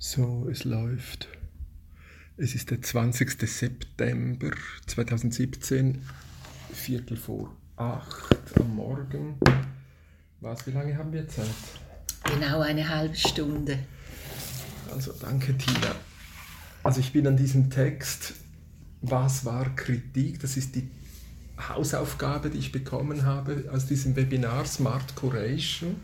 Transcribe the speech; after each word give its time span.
So, 0.00 0.46
es 0.48 0.62
läuft. 0.62 1.26
Es 2.36 2.54
ist 2.54 2.70
der 2.70 2.80
20. 2.80 3.32
September 3.50 4.52
2017, 4.86 6.02
Viertel 6.72 7.16
vor 7.16 7.52
acht 7.74 8.36
am 8.60 8.76
Morgen. 8.76 9.40
Was, 10.40 10.64
wie 10.68 10.70
lange 10.70 10.96
haben 10.96 11.12
wir 11.12 11.26
Zeit? 11.26 11.46
Genau 12.22 12.60
eine 12.60 12.88
halbe 12.88 13.16
Stunde. 13.16 13.80
Also 14.92 15.12
danke, 15.20 15.58
Tina. 15.58 15.96
Also 16.84 17.00
ich 17.00 17.12
bin 17.12 17.26
an 17.26 17.36
diesem 17.36 17.68
Text, 17.68 18.34
was 19.02 19.44
war 19.44 19.74
Kritik? 19.74 20.38
Das 20.38 20.56
ist 20.56 20.76
die 20.76 20.88
Hausaufgabe, 21.68 22.50
die 22.50 22.58
ich 22.58 22.70
bekommen 22.70 23.26
habe 23.26 23.64
aus 23.72 23.86
diesem 23.86 24.14
Webinar 24.14 24.64
Smart 24.64 25.16
Curation. 25.16 25.96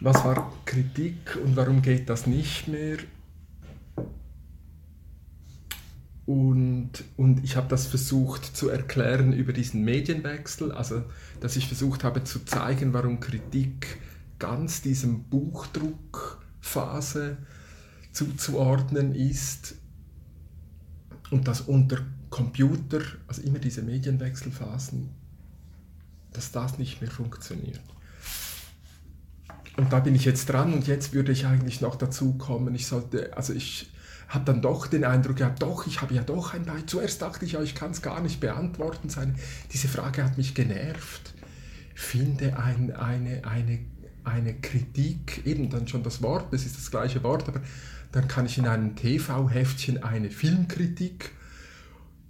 Was 0.00 0.24
war 0.24 0.52
Kritik 0.64 1.36
und 1.44 1.56
warum 1.56 1.82
geht 1.82 2.08
das 2.08 2.28
nicht 2.28 2.68
mehr? 2.68 2.98
Und, 6.24 6.90
und 7.16 7.42
ich 7.42 7.56
habe 7.56 7.66
das 7.68 7.86
versucht 7.86 8.44
zu 8.44 8.68
erklären 8.68 9.32
über 9.32 9.52
diesen 9.52 9.82
Medienwechsel, 9.82 10.70
also 10.72 11.02
dass 11.40 11.56
ich 11.56 11.66
versucht 11.66 12.04
habe 12.04 12.22
zu 12.22 12.44
zeigen, 12.44 12.92
warum 12.92 13.18
Kritik 13.18 13.98
ganz 14.38 14.82
diesem 14.82 15.24
Buchdruckphase 15.24 17.38
zuzuordnen 18.12 19.14
ist 19.14 19.74
und 21.30 21.48
dass 21.48 21.62
unter 21.62 22.04
Computer, 22.30 23.00
also 23.26 23.42
immer 23.42 23.58
diese 23.58 23.82
Medienwechselphasen, 23.82 25.08
dass 26.32 26.52
das 26.52 26.78
nicht 26.78 27.00
mehr 27.00 27.10
funktioniert. 27.10 27.80
Und 29.78 29.92
da 29.92 30.00
bin 30.00 30.16
ich 30.16 30.24
jetzt 30.24 30.48
dran 30.48 30.72
und 30.72 30.88
jetzt 30.88 31.12
würde 31.12 31.30
ich 31.30 31.46
eigentlich 31.46 31.80
noch 31.80 31.94
dazu 31.94 32.34
kommen, 32.36 32.74
ich 32.74 32.88
sollte, 32.88 33.36
also 33.36 33.52
ich 33.52 33.88
habe 34.28 34.44
dann 34.44 34.60
doch 34.60 34.88
den 34.88 35.04
Eindruck, 35.04 35.38
ja 35.38 35.50
doch, 35.50 35.86
ich 35.86 36.02
habe 36.02 36.14
ja 36.14 36.22
doch 36.24 36.52
ein 36.52 36.64
Beispiel. 36.64 36.86
Zuerst 36.86 37.22
dachte 37.22 37.44
ich, 37.44 37.52
ja, 37.52 37.62
ich 37.62 37.76
kann 37.76 37.92
es 37.92 38.02
gar 38.02 38.20
nicht 38.20 38.40
beantworten. 38.40 39.08
Seine, 39.08 39.36
diese 39.72 39.86
Frage 39.86 40.24
hat 40.24 40.36
mich 40.36 40.54
genervt. 40.54 41.32
Finde 41.94 42.58
ein, 42.58 42.92
eine, 42.92 43.44
eine, 43.44 43.78
eine 44.24 44.54
Kritik, 44.54 45.46
eben 45.46 45.70
dann 45.70 45.86
schon 45.86 46.02
das 46.02 46.22
Wort, 46.22 46.52
das 46.52 46.66
ist 46.66 46.76
das 46.76 46.90
gleiche 46.90 47.22
Wort, 47.22 47.48
aber 47.48 47.60
dann 48.10 48.26
kann 48.26 48.46
ich 48.46 48.58
in 48.58 48.66
einem 48.66 48.96
TV-Heftchen 48.96 50.02
eine 50.02 50.30
Filmkritik 50.30 51.30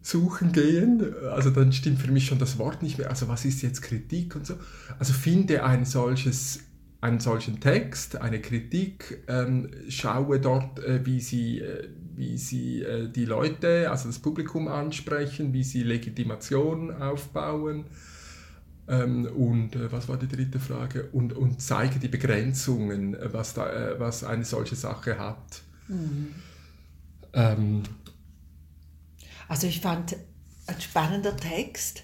suchen 0.03 0.53
gehen. 0.53 1.03
Also 1.33 1.49
dann 1.49 1.73
stimmt 1.73 2.01
für 2.01 2.13
mich 2.13 2.27
schon 2.27 2.39
das 2.39 2.59
Wort 2.59 2.83
nicht 2.83 2.99
mehr. 2.99 3.09
Also 3.09 3.27
was 3.27 3.47
ist 3.47 3.63
jetzt 3.63 3.81
Kritik 3.81 4.37
und 4.37 4.47
so. 4.47 4.55
Also 4.99 5.15
finde 5.15 5.65
ein 5.65 5.87
solches 5.87 6.61
einen 7.01 7.21
solchen 7.21 7.61
Text, 7.61 8.17
eine 8.21 8.41
Kritik, 8.41 9.23
ähm, 9.29 9.71
schaue 9.89 10.41
dort, 10.41 10.81
äh, 10.81 11.05
wie 11.07 11.21
sie, 11.21 11.61
äh, 11.61 11.89
wie 12.17 12.37
sie 12.37 12.83
äh, 12.83 13.09
die 13.09 13.25
Leute, 13.25 13.91
also 13.91 14.09
das 14.09 14.19
Publikum 14.19 14.67
ansprechen, 14.67 15.53
wie 15.53 15.63
sie 15.63 15.85
Legitimation 15.85 16.91
aufbauen. 16.91 17.85
Ähm, 18.89 19.27
und 19.27 19.77
äh, 19.77 19.93
was 19.93 20.09
war 20.09 20.17
die 20.17 20.27
dritte 20.27 20.59
Frage? 20.59 21.09
Und, 21.13 21.35
und 21.35 21.61
zeige 21.61 22.01
die 22.01 22.09
Begrenzungen, 22.09 23.15
äh, 23.15 23.33
was, 23.33 23.55
da, 23.55 23.71
äh, 23.71 24.01
was 24.01 24.25
eine 24.25 24.45
solche 24.45 24.75
Sache 24.75 25.19
hat. 25.19 25.63
Mhm. 25.87 26.35
Ähm, 27.33 27.83
also 29.47 29.67
ich 29.67 29.81
fand 29.81 30.17
ein 30.67 30.81
spannender 30.81 31.37
Text 31.37 32.03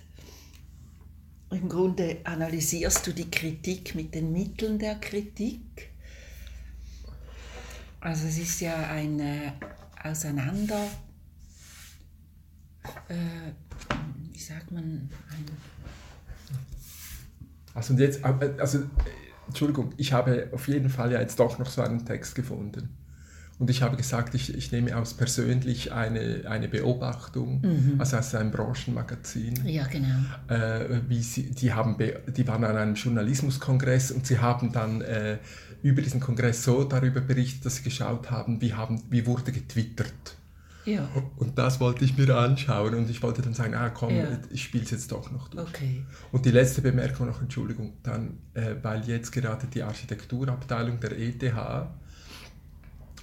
im 1.54 1.68
Grunde 1.68 2.18
analysierst 2.24 3.06
du 3.06 3.12
die 3.12 3.30
Kritik 3.30 3.94
mit 3.94 4.14
den 4.14 4.32
Mitteln 4.32 4.78
der 4.78 4.96
Kritik. 4.96 5.90
Also 8.00 8.26
es 8.26 8.38
ist 8.38 8.60
ja 8.60 8.88
ein 8.88 9.18
äh, 9.20 9.52
Auseinander, 10.02 10.86
äh, 13.08 13.14
wie 14.30 14.38
sagt 14.38 14.70
man, 14.70 15.08
also 17.74 17.94
jetzt, 17.94 18.22
äh, 18.22 18.54
also 18.58 18.82
Entschuldigung, 19.46 19.94
ich 19.96 20.12
habe 20.12 20.50
auf 20.52 20.68
jeden 20.68 20.90
Fall 20.90 21.12
ja 21.12 21.20
jetzt 21.20 21.38
doch 21.40 21.58
noch 21.58 21.70
so 21.70 21.82
einen 21.82 22.04
Text 22.04 22.34
gefunden. 22.34 22.94
Und 23.58 23.70
ich 23.70 23.82
habe 23.82 23.96
gesagt, 23.96 24.34
ich, 24.34 24.52
ich 24.54 24.72
nehme 24.72 24.96
aus 24.96 25.14
persönlich 25.14 25.92
eine, 25.92 26.42
eine 26.48 26.68
Beobachtung, 26.68 27.60
mhm. 27.60 27.94
also 27.98 28.16
aus 28.16 28.34
einem 28.34 28.50
Branchenmagazin. 28.50 29.64
Ja, 29.64 29.86
genau. 29.86 30.08
Äh, 30.48 31.00
wie 31.08 31.22
sie, 31.22 31.50
die, 31.50 31.72
haben 31.72 31.96
die 32.36 32.48
waren 32.48 32.64
an 32.64 32.76
einem 32.76 32.94
Journalismuskongress 32.94 34.10
und 34.10 34.26
sie 34.26 34.40
haben 34.40 34.72
dann 34.72 35.02
äh, 35.02 35.38
über 35.82 36.02
diesen 36.02 36.18
Kongress 36.18 36.64
so 36.64 36.82
darüber 36.82 37.20
berichtet, 37.20 37.64
dass 37.64 37.76
sie 37.76 37.84
geschaut 37.84 38.30
haben, 38.30 38.60
wie, 38.60 38.74
haben, 38.74 39.02
wie 39.10 39.24
wurde 39.24 39.52
getwittert. 39.52 40.36
Ja. 40.84 41.08
Und 41.36 41.56
das 41.56 41.80
wollte 41.80 42.04
ich 42.04 42.16
mir 42.16 42.36
anschauen 42.36 42.94
und 42.94 43.08
ich 43.08 43.22
wollte 43.22 43.40
dann 43.40 43.54
sagen, 43.54 43.74
ah 43.74 43.88
komm, 43.88 44.14
ja. 44.14 44.26
ich 44.50 44.64
spiele 44.64 44.84
es 44.84 44.90
jetzt 44.90 45.12
doch 45.12 45.30
noch 45.30 45.48
durch. 45.48 45.68
Okay. 45.68 46.04
Und 46.32 46.44
die 46.44 46.50
letzte 46.50 46.82
Bemerkung 46.82 47.26
noch, 47.26 47.40
Entschuldigung, 47.40 47.94
dann, 48.02 48.38
äh, 48.52 48.74
weil 48.82 49.02
jetzt 49.04 49.30
gerade 49.32 49.66
die 49.66 49.82
Architekturabteilung 49.82 51.00
der 51.00 51.18
ETH 51.18 51.42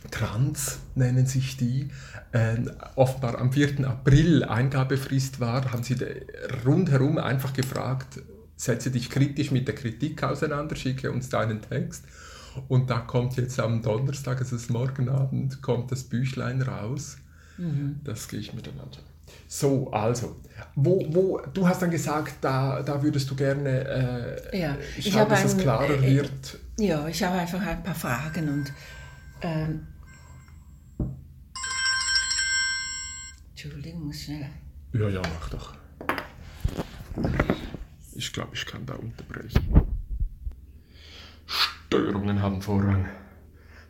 Trans 0.09 0.79
nennen 0.95 1.25
sich 1.25 1.57
die, 1.57 1.89
äh, 2.31 2.57
offenbar 2.95 3.39
am 3.39 3.51
4. 3.51 3.87
April 3.87 4.43
Eingabefrist 4.43 5.39
war, 5.39 5.71
haben 5.71 5.83
sie 5.83 5.97
rundherum 6.65 7.17
einfach 7.17 7.53
gefragt, 7.53 8.19
setze 8.55 8.91
dich 8.91 9.09
kritisch 9.09 9.51
mit 9.51 9.67
der 9.67 9.75
Kritik 9.75 10.23
auseinander, 10.23 10.75
schicke 10.75 11.11
uns 11.11 11.29
deinen 11.29 11.61
Text. 11.61 12.05
Und 12.67 12.89
da 12.89 12.99
kommt 12.99 13.37
jetzt 13.37 13.59
am 13.59 13.81
Donnerstag, 13.81 14.39
also 14.39 14.55
das 14.55 14.69
Morgenabend, 14.69 15.61
kommt 15.61 15.91
das 15.91 16.03
Büchlein 16.03 16.61
raus. 16.61 17.17
Mhm. 17.57 18.01
Das 18.03 18.27
gehe 18.27 18.39
ich 18.39 18.53
mir 18.53 18.61
dann 18.61 18.79
anschauen. 18.79 19.05
So, 19.47 19.91
also, 19.91 20.37
wo, 20.75 21.05
wo, 21.09 21.41
du 21.53 21.67
hast 21.67 21.81
dann 21.81 21.91
gesagt, 21.91 22.35
da, 22.41 22.81
da 22.81 23.01
würdest 23.01 23.29
du 23.29 23.35
gerne 23.35 24.39
äh, 24.51 24.59
ja, 24.59 24.77
ich 24.97 25.11
schauen, 25.11 25.29
dass 25.29 25.45
es 25.45 25.57
klarer 25.57 25.89
äh, 25.89 26.15
wird. 26.15 26.59
Ja, 26.77 27.07
ich 27.07 27.23
habe 27.23 27.37
einfach 27.37 27.61
ein 27.61 27.83
paar 27.83 27.95
Fragen 27.95 28.49
und 28.49 28.73
ähm, 29.41 29.87
Entschuldigung, 33.63 34.07
muss 34.07 34.23
schnell. 34.23 34.49
Ja, 34.91 35.07
ja, 35.07 35.21
mach 35.21 35.49
doch. 35.49 35.75
Ich 38.15 38.33
glaube, 38.33 38.55
ich 38.55 38.65
kann 38.65 38.83
da 38.87 38.95
unterbrechen. 38.95 39.85
Störungen 41.45 42.41
haben 42.41 42.59
Vorrang. 42.59 43.07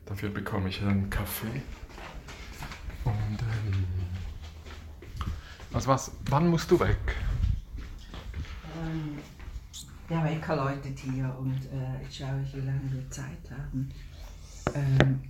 Dafür 0.05 0.29
bekomme 0.29 0.67
ich 0.67 0.81
einen 0.81 1.09
Kaffee. 1.09 1.61
Und 3.05 3.39
ähm, 3.39 3.85
also 5.71 5.87
was, 5.87 6.11
wann 6.25 6.49
musst 6.49 6.69
du 6.69 6.77
weg? 6.77 7.15
Ähm, 8.83 9.19
der 10.09 10.21
Wecker 10.25 10.57
läutet 10.57 10.99
hier 10.99 11.33
und 11.39 11.65
äh, 11.71 12.03
jetzt 12.03 12.17
schaue 12.17 12.43
ich, 12.43 12.53
wie 12.57 12.65
lange 12.65 12.91
wir 12.91 13.09
Zeit 13.09 13.49
haben. 13.49 13.89
Ähm, 14.75 15.21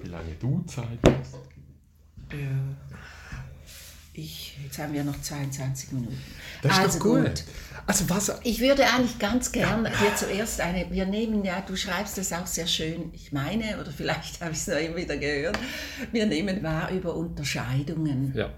wie 0.00 0.08
lange 0.10 0.32
du 0.36 0.62
Zeit 0.62 1.00
hast? 1.04 1.38
Ja. 2.30 2.94
Ich, 4.16 4.56
jetzt 4.62 4.78
haben 4.78 4.92
wir 4.92 5.02
noch 5.02 5.20
22 5.20 5.90
Minuten. 5.90 6.16
Das 6.62 6.72
ist 6.72 6.78
also 6.78 6.98
doch 6.98 7.04
gut. 7.04 7.24
gut. 7.24 7.44
Also 7.84 8.08
was? 8.08 8.40
Ich 8.44 8.60
würde 8.60 8.86
eigentlich 8.86 9.18
ganz 9.18 9.50
gern 9.50 9.86
hier 9.86 10.14
zuerst 10.14 10.60
eine, 10.60 10.88
wir 10.90 11.04
nehmen 11.04 11.44
ja, 11.44 11.60
du 11.60 11.74
schreibst 11.74 12.16
es 12.18 12.32
auch 12.32 12.46
sehr 12.46 12.68
schön, 12.68 13.10
ich 13.12 13.32
meine, 13.32 13.80
oder 13.80 13.90
vielleicht 13.90 14.40
habe 14.40 14.52
ich 14.52 14.58
es 14.58 14.68
noch 14.68 14.76
immer 14.76 14.96
wieder 14.96 15.16
gehört, 15.16 15.58
wir 16.12 16.26
nehmen 16.26 16.62
wahr 16.62 16.90
über 16.92 17.16
Unterscheidungen. 17.16 18.32
Ja. 18.36 18.50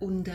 Und 0.00 0.28
äh, 0.28 0.32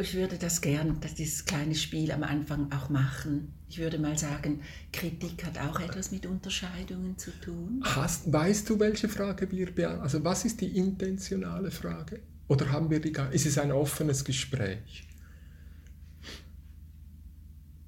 ich 0.00 0.14
würde 0.14 0.36
das 0.36 0.60
gern, 0.60 0.98
dieses 1.18 1.44
kleine 1.44 1.74
Spiel 1.74 2.12
am 2.12 2.22
Anfang 2.22 2.70
auch 2.72 2.88
machen. 2.88 3.52
Ich 3.68 3.78
würde 3.78 3.98
mal 3.98 4.18
sagen, 4.18 4.62
Kritik 4.92 5.44
hat 5.44 5.58
auch 5.58 5.78
etwas 5.80 6.10
mit 6.10 6.26
Unterscheidungen 6.26 7.16
zu 7.18 7.30
tun. 7.40 7.82
Hast, 7.84 8.32
weißt 8.32 8.68
du, 8.68 8.80
welche 8.80 9.08
Frage 9.08 9.50
wir 9.50 9.66
beantworten? 9.66 10.02
Also 10.02 10.24
was 10.24 10.44
ist 10.44 10.60
die 10.60 10.76
intentionale 10.76 11.70
Frage? 11.70 12.20
Oder 12.48 12.72
haben 12.72 12.90
wir 12.90 13.00
die 13.00 13.12
gar 13.12 13.32
Ist 13.32 13.46
es 13.46 13.58
ein 13.58 13.70
offenes 13.70 14.24
Gespräch? 14.24 15.06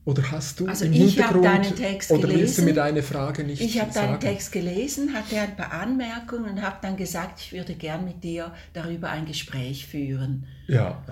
Oder 0.04 0.30
hast 0.32 0.58
du 0.58 0.66
also 0.66 0.84
im 0.84 0.92
ich 0.92 1.14
Hintergrund 1.14 1.44
deinen 1.44 1.76
Text 1.76 2.10
oder 2.10 2.22
gelesen, 2.22 2.40
willst 2.40 2.58
du 2.58 2.62
mir 2.62 2.74
deine 2.74 3.02
Frage 3.04 3.44
nicht 3.44 3.60
Ich 3.60 3.80
habe 3.80 3.92
deinen 3.92 4.18
Text 4.18 4.50
gelesen, 4.50 5.14
hatte 5.14 5.40
ein 5.40 5.56
paar 5.56 5.72
Anmerkungen 5.72 6.50
und 6.50 6.62
habe 6.62 6.78
dann 6.82 6.96
gesagt, 6.96 7.40
ich 7.40 7.52
würde 7.52 7.74
gern 7.74 8.04
mit 8.04 8.24
dir 8.24 8.52
darüber 8.72 9.10
ein 9.10 9.26
Gespräch 9.26 9.86
führen. 9.86 10.46
Ja. 10.66 11.04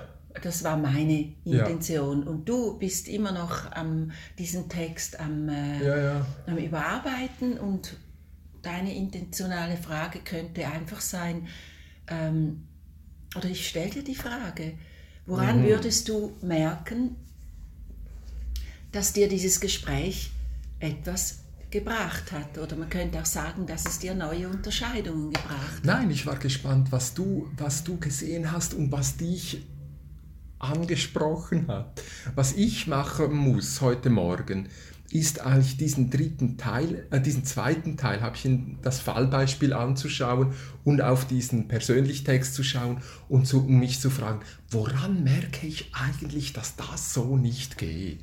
Das 0.43 0.62
war 0.62 0.77
meine 0.77 1.32
Intention. 1.44 2.23
Ja. 2.23 2.29
Und 2.31 2.49
du 2.49 2.79
bist 2.79 3.09
immer 3.09 3.32
noch 3.32 3.73
am 3.73 4.12
diesen 4.38 4.69
Text 4.69 5.19
am, 5.19 5.49
äh, 5.49 5.85
ja, 5.85 5.97
ja. 5.99 6.27
am 6.47 6.56
Überarbeiten 6.56 7.59
und 7.59 7.97
deine 8.62 8.94
intentionale 8.94 9.77
Frage 9.77 10.21
könnte 10.21 10.67
einfach 10.67 11.00
sein, 11.00 11.49
ähm, 12.09 12.67
oder 13.37 13.49
ich 13.49 13.69
stelle 13.69 13.91
dir 13.91 14.05
die 14.05 14.15
Frage, 14.15 14.75
woran 15.27 15.62
mhm. 15.62 15.67
würdest 15.67 16.09
du 16.09 16.37
merken, 16.43 17.17
dass 18.93 19.12
dir 19.12 19.29
dieses 19.29 19.61
Gespräch 19.61 20.31
etwas 20.81 21.41
gebracht 21.71 22.33
hat. 22.33 22.59
Oder 22.59 22.76
man 22.76 22.91
könnte 22.91 23.21
auch 23.21 23.26
sagen, 23.26 23.67
dass 23.67 23.87
es 23.87 23.99
dir 24.00 24.15
neue 24.15 24.49
Unterscheidungen 24.49 25.33
gebracht 25.33 25.76
hat. 25.76 25.85
Nein, 25.85 26.11
ich 26.11 26.26
war 26.26 26.37
gespannt, 26.37 26.91
was 26.91 27.15
du, 27.15 27.49
was 27.56 27.85
du 27.85 27.99
gesehen 27.99 28.50
hast 28.50 28.75
und 28.75 28.91
was 28.91 29.17
dich 29.17 29.65
angesprochen 30.61 31.67
hat. 31.69 32.03
Was 32.35 32.53
ich 32.53 32.87
machen 32.87 33.35
muss 33.35 33.81
heute 33.81 34.11
Morgen, 34.11 34.69
ist 35.12 35.41
eigentlich 35.41 35.77
diesen 35.77 36.11
dritten 36.11 36.57
Teil, 36.57 37.07
äh, 37.11 37.21
diesen 37.21 37.45
zweiten 37.45 37.97
Teil, 37.97 38.21
habe 38.21 38.37
ich 38.37 38.45
in 38.45 38.79
das 38.83 39.01
Fallbeispiel 39.01 39.73
anzuschauen 39.73 40.53
und 40.85 41.03
auf 41.03 41.27
diesen 41.27 41.67
Persönlichtext 41.67 42.55
zu 42.55 42.62
schauen 42.62 42.99
und 43.29 43.47
zu, 43.47 43.65
um 43.65 43.81
mich 43.81 43.99
zu 44.01 44.09
fragen, 44.09 44.41
woran 44.71 45.25
merke 45.25 45.67
ich 45.67 45.91
eigentlich, 45.93 46.53
dass 46.53 46.77
das 46.77 47.12
so 47.12 47.37
nicht 47.37 47.77
geht? 47.77 48.21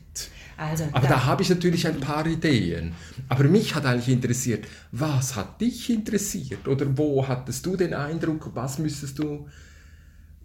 Also, 0.56 0.86
Aber 0.94 1.07
da, 1.07 1.16
da 1.16 1.25
habe 1.25 1.44
ich 1.44 1.50
natürlich 1.50 1.86
ein 1.88 2.00
paar 2.00 2.25
Ideen. 2.25 2.94
Aber 3.28 3.44
mich 3.44 3.75
hat 3.75 3.86
eigentlich 3.86 4.10
interessiert, 4.10 4.66
was 4.92 5.36
hat 5.36 5.60
dich 5.62 5.89
interessiert? 5.89 6.68
Oder 6.68 6.98
wo 6.98 7.28
hattest 7.28 7.66
du 7.66 7.75
den 7.75 7.94
Eindruck, 7.94 8.51
was 8.56 8.80
müsstest 8.80 9.19
du, 9.19 9.48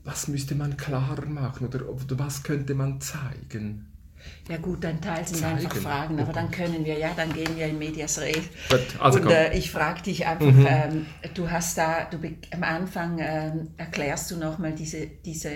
was 0.04 0.28
müsste 0.28 0.54
man 0.54 0.76
klarer 0.76 1.26
machen? 1.26 1.66
Oder, 1.66 1.80
was 2.18 2.42
könnte 2.42 2.74
man 2.74 3.00
zeigen? 3.00 3.86
Ja 4.48 4.56
gut, 4.56 4.84
ein 4.84 5.00
Teil 5.00 5.26
sind 5.26 5.38
zeigen. 5.38 5.58
einfach 5.58 5.76
Fragen, 5.76 6.20
aber 6.20 6.32
dann 6.32 6.50
können 6.50 6.84
wir, 6.84 6.96
ja, 6.96 7.12
dann 7.16 7.32
gehen 7.32 7.56
wir 7.56 7.66
in 7.66 7.78
Medias 7.78 8.20
Res. 8.20 8.38
Also 9.00 9.20
und 9.20 9.30
äh, 9.30 9.56
ich 9.56 9.70
frage 9.70 10.02
dich 10.02 10.26
einfach, 10.26 10.46
mhm. 10.46 10.66
ähm, 10.68 11.06
du 11.34 11.50
hast 11.50 11.76
da, 11.76 12.04
du 12.04 12.18
am 12.52 12.62
Anfang 12.62 13.18
ähm, 13.20 13.70
erklärst 13.76 14.30
du 14.30 14.36
nochmal 14.36 14.74
diese, 14.74 15.06
diese 15.06 15.50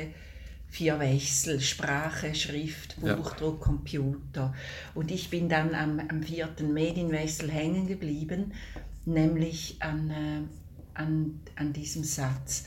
vier 0.69 0.99
Wechsel, 0.99 1.61
Sprache, 1.61 2.35
Schrift, 2.35 3.01
Buchdruck, 3.01 3.61
ja. 3.61 3.65
Computer. 3.65 4.55
Und 4.95 5.11
ich 5.11 5.31
bin 5.31 5.49
dann 5.49 5.75
am, 5.75 6.01
am 6.01 6.23
vierten 6.23 6.73
Medienwechsel 6.73 7.51
hängen 7.51 7.87
geblieben, 7.87 8.53
nämlich 9.05 9.77
an, 9.81 10.11
äh, 10.11 10.43
an, 10.95 11.41
an 11.57 11.73
diesem 11.73 12.05
Satz. 12.05 12.65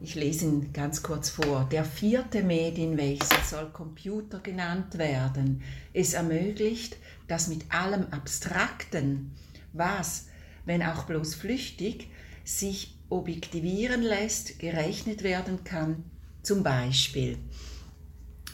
Ich 0.00 0.14
lese 0.14 0.44
ihn 0.44 0.72
ganz 0.72 1.02
kurz 1.02 1.28
vor. 1.28 1.68
Der 1.72 1.84
vierte 1.84 2.44
Medienwechsel 2.44 3.38
soll 3.44 3.70
Computer 3.70 4.38
genannt 4.38 4.96
werden. 4.96 5.62
Es 5.92 6.14
ermöglicht, 6.14 6.96
dass 7.26 7.48
mit 7.48 7.72
allem 7.72 8.06
Abstrakten, 8.12 9.32
was, 9.72 10.26
wenn 10.64 10.84
auch 10.84 11.04
bloß 11.04 11.34
flüchtig, 11.34 12.10
sich 12.44 12.96
objektivieren 13.08 14.02
lässt, 14.02 14.60
gerechnet 14.60 15.24
werden 15.24 15.64
kann, 15.64 16.04
zum 16.42 16.62
Beispiel. 16.62 17.36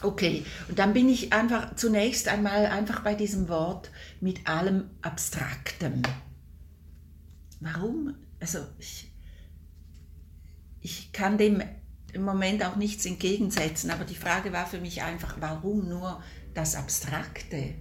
Okay, 0.01 0.43
und 0.67 0.79
dann 0.79 0.93
bin 0.93 1.07
ich 1.09 1.31
einfach 1.31 1.75
zunächst 1.75 2.27
einmal 2.27 2.65
einfach 2.65 3.01
bei 3.01 3.13
diesem 3.13 3.49
Wort 3.49 3.91
mit 4.19 4.47
allem 4.47 4.89
Abstraktem. 5.01 6.01
Warum? 7.59 8.15
Also 8.39 8.59
ich 8.79 9.14
ich 10.85 11.11
kann 11.11 11.39
dem 11.39 11.63
im 12.13 12.21
Moment 12.21 12.63
auch 12.63 12.75
nichts 12.75 13.07
entgegensetzen, 13.07 13.89
aber 13.89 14.05
die 14.05 14.13
Frage 14.13 14.53
war 14.53 14.67
für 14.67 14.79
mich 14.79 15.01
einfach, 15.01 15.37
warum 15.39 15.89
nur 15.89 16.21
das 16.53 16.75
Abstrakte? 16.75 17.73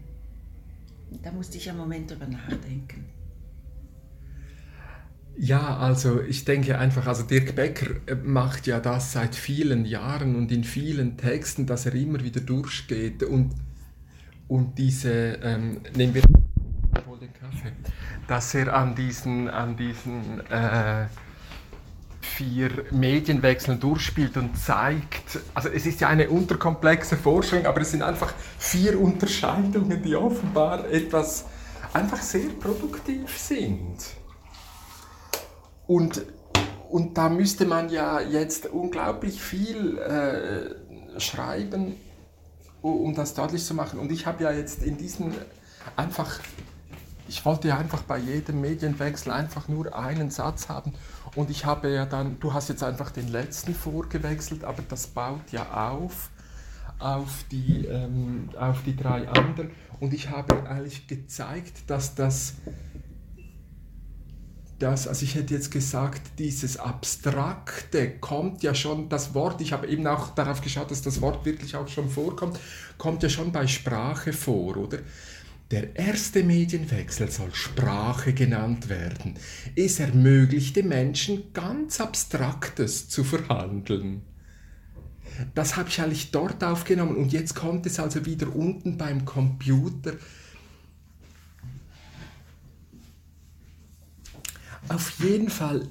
Da 1.22 1.30
musste 1.30 1.58
ich 1.58 1.68
einen 1.68 1.76
Moment 1.76 2.10
drüber 2.10 2.26
nachdenken. 2.26 3.04
Ja, 5.36 5.76
also 5.76 6.22
ich 6.22 6.46
denke 6.46 6.78
einfach, 6.78 7.06
also 7.06 7.24
Dirk 7.24 7.54
Becker 7.54 7.96
äh, 8.06 8.14
macht 8.14 8.66
ja 8.66 8.80
das 8.80 9.12
seit 9.12 9.34
vielen 9.34 9.84
Jahren 9.84 10.34
und 10.34 10.50
in 10.50 10.64
vielen 10.64 11.18
Texten, 11.18 11.66
dass 11.66 11.84
er 11.84 11.94
immer 11.94 12.24
wieder 12.24 12.40
durchgeht 12.40 13.22
und, 13.22 13.54
und 14.48 14.78
diese, 14.78 15.40
ähm, 15.42 15.82
nehmen 15.94 16.14
wir 16.14 16.22
den 17.20 17.34
Kaffee, 17.34 17.72
dass 18.28 18.54
er 18.54 18.74
an 18.74 18.94
diesen, 18.94 19.48
an 19.48 19.76
diesen 19.76 20.40
äh, 20.48 21.06
vier 22.36 22.70
Medienwechseln 22.90 23.78
durchspielt 23.78 24.36
und 24.36 24.58
zeigt, 24.58 25.38
also 25.54 25.68
es 25.68 25.86
ist 25.86 26.00
ja 26.00 26.08
eine 26.08 26.28
unterkomplexe 26.28 27.16
Forschung, 27.16 27.66
aber 27.66 27.80
es 27.80 27.92
sind 27.92 28.02
einfach 28.02 28.34
vier 28.58 29.00
Unterscheidungen, 29.00 30.02
die 30.02 30.16
offenbar 30.16 30.90
etwas 30.90 31.44
einfach 31.92 32.20
sehr 32.20 32.48
produktiv 32.60 33.38
sind. 33.38 33.98
Und, 35.86 36.22
und 36.90 37.16
da 37.16 37.28
müsste 37.28 37.66
man 37.66 37.88
ja 37.88 38.20
jetzt 38.20 38.66
unglaublich 38.66 39.40
viel 39.40 39.98
äh, 39.98 41.20
schreiben, 41.20 41.94
um 42.82 43.14
das 43.14 43.34
deutlich 43.34 43.64
zu 43.64 43.74
machen. 43.74 44.00
Und 44.00 44.10
ich 44.10 44.26
habe 44.26 44.42
ja 44.42 44.50
jetzt 44.50 44.82
in 44.82 44.96
diesen 44.96 45.34
einfach, 45.96 46.40
ich 47.28 47.44
wollte 47.44 47.68
ja 47.68 47.78
einfach 47.78 48.02
bei 48.02 48.18
jedem 48.18 48.60
Medienwechsel 48.60 49.32
einfach 49.32 49.68
nur 49.68 49.96
einen 49.96 50.30
Satz 50.30 50.68
haben 50.68 50.92
und 51.34 51.50
ich 51.50 51.64
habe 51.64 51.90
ja 51.90 52.06
dann, 52.06 52.38
du 52.40 52.52
hast 52.52 52.68
jetzt 52.68 52.82
einfach 52.82 53.10
den 53.10 53.28
letzten 53.28 53.74
vorgewechselt, 53.74 54.64
aber 54.64 54.82
das 54.88 55.06
baut 55.06 55.52
ja 55.52 55.90
auf 55.90 56.30
auf 56.98 57.44
die, 57.50 57.86
ähm, 57.86 58.48
auf 58.58 58.82
die 58.82 58.96
drei 58.96 59.28
anderen. 59.28 59.70
Und 60.00 60.14
ich 60.14 60.30
habe 60.30 60.68
eigentlich 60.68 61.06
gezeigt, 61.06 61.88
dass 61.88 62.14
das, 62.14 62.54
das, 64.78 65.06
also 65.06 65.24
ich 65.24 65.34
hätte 65.34 65.54
jetzt 65.54 65.70
gesagt, 65.70 66.22
dieses 66.38 66.78
Abstrakte 66.78 68.10
kommt 68.18 68.62
ja 68.62 68.74
schon, 68.74 69.08
das 69.08 69.34
Wort, 69.34 69.60
ich 69.60 69.72
habe 69.72 69.86
eben 69.86 70.06
auch 70.06 70.30
darauf 70.30 70.60
geschaut, 70.60 70.90
dass 70.90 71.02
das 71.02 71.20
Wort 71.20 71.44
wirklich 71.44 71.76
auch 71.76 71.88
schon 71.88 72.08
vorkommt, 72.08 72.58
kommt 72.98 73.22
ja 73.22 73.28
schon 73.28 73.52
bei 73.52 73.66
Sprache 73.66 74.32
vor, 74.32 74.76
oder? 74.76 74.98
Der 75.70 75.96
erste 75.96 76.44
Medienwechsel 76.44 77.30
soll 77.30 77.54
Sprache 77.54 78.34
genannt 78.34 78.88
werden. 78.88 79.38
Es 79.74 79.98
ermöglicht 79.98 80.76
dem 80.76 80.88
Menschen 80.88 81.52
ganz 81.52 82.00
Abstraktes 82.00 83.08
zu 83.08 83.24
verhandeln. 83.24 84.22
Das 85.54 85.76
habe 85.76 85.88
ich 85.88 86.00
eigentlich 86.00 86.30
dort 86.30 86.62
aufgenommen 86.62 87.16
und 87.16 87.32
jetzt 87.32 87.54
kommt 87.54 87.86
es 87.86 87.98
also 87.98 88.24
wieder 88.26 88.54
unten 88.54 88.98
beim 88.98 89.24
Computer. 89.24 90.12
Auf 94.88 95.18
jeden 95.18 95.48
Fall 95.48 95.88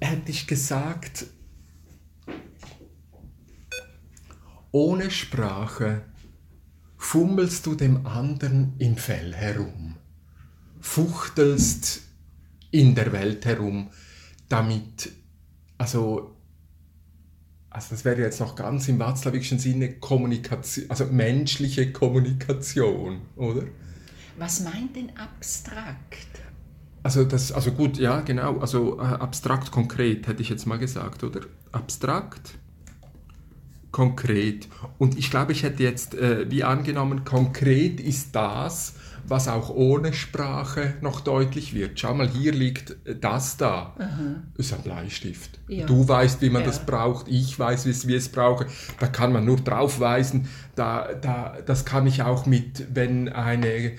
hätte 0.00 0.30
ich 0.30 0.46
gesagt, 0.46 1.26
ohne 4.70 5.10
Sprache 5.10 6.02
fummelst 7.02 7.66
du 7.66 7.74
dem 7.74 8.06
anderen 8.06 8.74
im 8.78 8.96
Fell 8.96 9.34
herum, 9.34 9.96
fuchtelst 10.80 12.02
in 12.70 12.94
der 12.94 13.12
Welt 13.12 13.44
herum, 13.44 13.90
damit, 14.48 15.10
also, 15.78 16.36
also 17.70 17.86
das 17.90 18.04
wäre 18.04 18.20
jetzt 18.20 18.38
noch 18.38 18.54
ganz 18.54 18.86
im 18.86 19.00
Watzlawischen 19.00 19.58
Sinne 19.58 19.94
Kommunikation, 19.98 20.88
also 20.88 21.06
menschliche 21.06 21.92
Kommunikation, 21.92 23.20
oder? 23.34 23.64
Was 24.38 24.60
meint 24.60 24.94
denn 24.94 25.10
abstrakt? 25.16 26.40
Also 27.02 27.24
das, 27.24 27.50
also 27.50 27.72
gut, 27.72 27.98
ja, 27.98 28.20
genau, 28.20 28.58
also 28.58 29.00
äh, 29.00 29.02
abstrakt 29.02 29.72
konkret 29.72 30.28
hätte 30.28 30.40
ich 30.40 30.48
jetzt 30.48 30.66
mal 30.66 30.78
gesagt, 30.78 31.24
oder? 31.24 31.40
Abstrakt 31.72 32.54
konkret. 33.92 34.68
Und 34.98 35.16
ich 35.16 35.30
glaube, 35.30 35.52
ich 35.52 35.62
hätte 35.62 35.82
jetzt 35.82 36.14
äh, 36.14 36.50
wie 36.50 36.64
angenommen, 36.64 37.24
konkret 37.24 38.00
ist 38.00 38.34
das, 38.34 38.94
was 39.24 39.48
auch 39.48 39.70
ohne 39.70 40.12
Sprache 40.12 40.94
noch 41.00 41.20
deutlich 41.20 41.74
wird. 41.74 41.98
Schau 41.98 42.14
mal, 42.14 42.28
hier 42.28 42.52
liegt 42.52 42.96
das 43.20 43.56
da. 43.56 43.94
Aha. 43.98 44.42
Ist 44.56 44.72
ein 44.72 44.82
Bleistift. 44.82 45.58
Ja. 45.68 45.86
Du 45.86 46.06
weißt, 46.06 46.42
wie 46.42 46.50
man 46.50 46.62
ja. 46.62 46.68
das 46.68 46.84
braucht, 46.84 47.28
ich 47.28 47.58
weiß, 47.58 47.86
wie 47.86 48.08
wir 48.08 48.18
es 48.18 48.28
brauchen. 48.28 48.66
Da 48.98 49.06
kann 49.06 49.32
man 49.32 49.44
nur 49.44 49.56
draufweisen. 49.56 50.48
Da, 50.74 51.10
da, 51.20 51.56
das 51.64 51.84
kann 51.84 52.06
ich 52.06 52.22
auch 52.22 52.46
mit, 52.46 52.86
wenn 52.94 53.28
eine, 53.28 53.92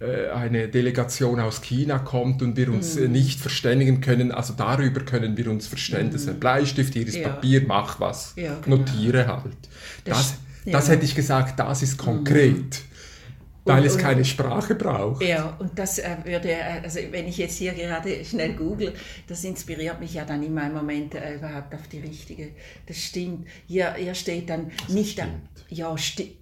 äh, 0.00 0.28
eine 0.34 0.68
Delegation 0.68 1.40
aus 1.40 1.60
China 1.60 1.98
kommt 1.98 2.42
und 2.42 2.56
wir 2.56 2.70
uns 2.70 2.96
mhm. 2.96 3.12
nicht 3.12 3.40
verständigen 3.40 4.00
können. 4.00 4.32
Also 4.32 4.54
darüber 4.56 5.00
können 5.00 5.36
wir 5.36 5.50
uns 5.50 5.66
verständigen. 5.66 6.10
Mhm. 6.10 6.12
Das 6.12 6.22
ist 6.22 6.28
ein 6.28 6.36
mhm. 6.36 6.40
Bleistift, 6.40 6.94
hier 6.94 7.06
ist 7.06 7.16
ja. 7.16 7.28
Papier, 7.28 7.64
mach 7.66 8.00
was. 8.00 8.34
Genau. 8.34 8.56
Notiere 8.66 9.26
halt. 9.26 9.56
Das, 10.04 10.36
das, 10.64 10.72
das 10.72 10.88
hätte 10.88 11.04
ich 11.04 11.14
gesagt, 11.14 11.58
das 11.58 11.82
ist 11.82 11.98
konkret. 11.98 12.56
Mhm. 12.56 12.89
Weil 13.64 13.84
es 13.84 13.98
keine 13.98 14.24
Sprache 14.24 14.74
braucht. 14.74 15.22
Ja, 15.22 15.56
und 15.58 15.78
das 15.78 15.98
äh, 15.98 16.16
würde, 16.24 16.50
äh, 16.50 16.80
also 16.82 16.98
wenn 17.10 17.28
ich 17.28 17.36
jetzt 17.36 17.58
hier 17.58 17.72
gerade 17.72 18.24
schnell 18.24 18.54
google, 18.54 18.94
das 19.26 19.44
inspiriert 19.44 20.00
mich 20.00 20.14
ja 20.14 20.24
dann 20.24 20.42
in 20.42 20.54
meinem 20.54 20.74
Moment 20.74 21.14
äh, 21.14 21.34
überhaupt 21.34 21.74
auf 21.74 21.86
die 21.88 22.00
richtige. 22.00 22.50
Das 22.86 22.96
stimmt. 22.96 23.46
Hier, 23.66 23.94
hier 23.94 24.14
steht 24.14 24.48
dann 24.48 24.70
das 24.78 24.88
nicht, 24.88 25.12
stimmt. 25.12 25.40
ja, 25.68 25.94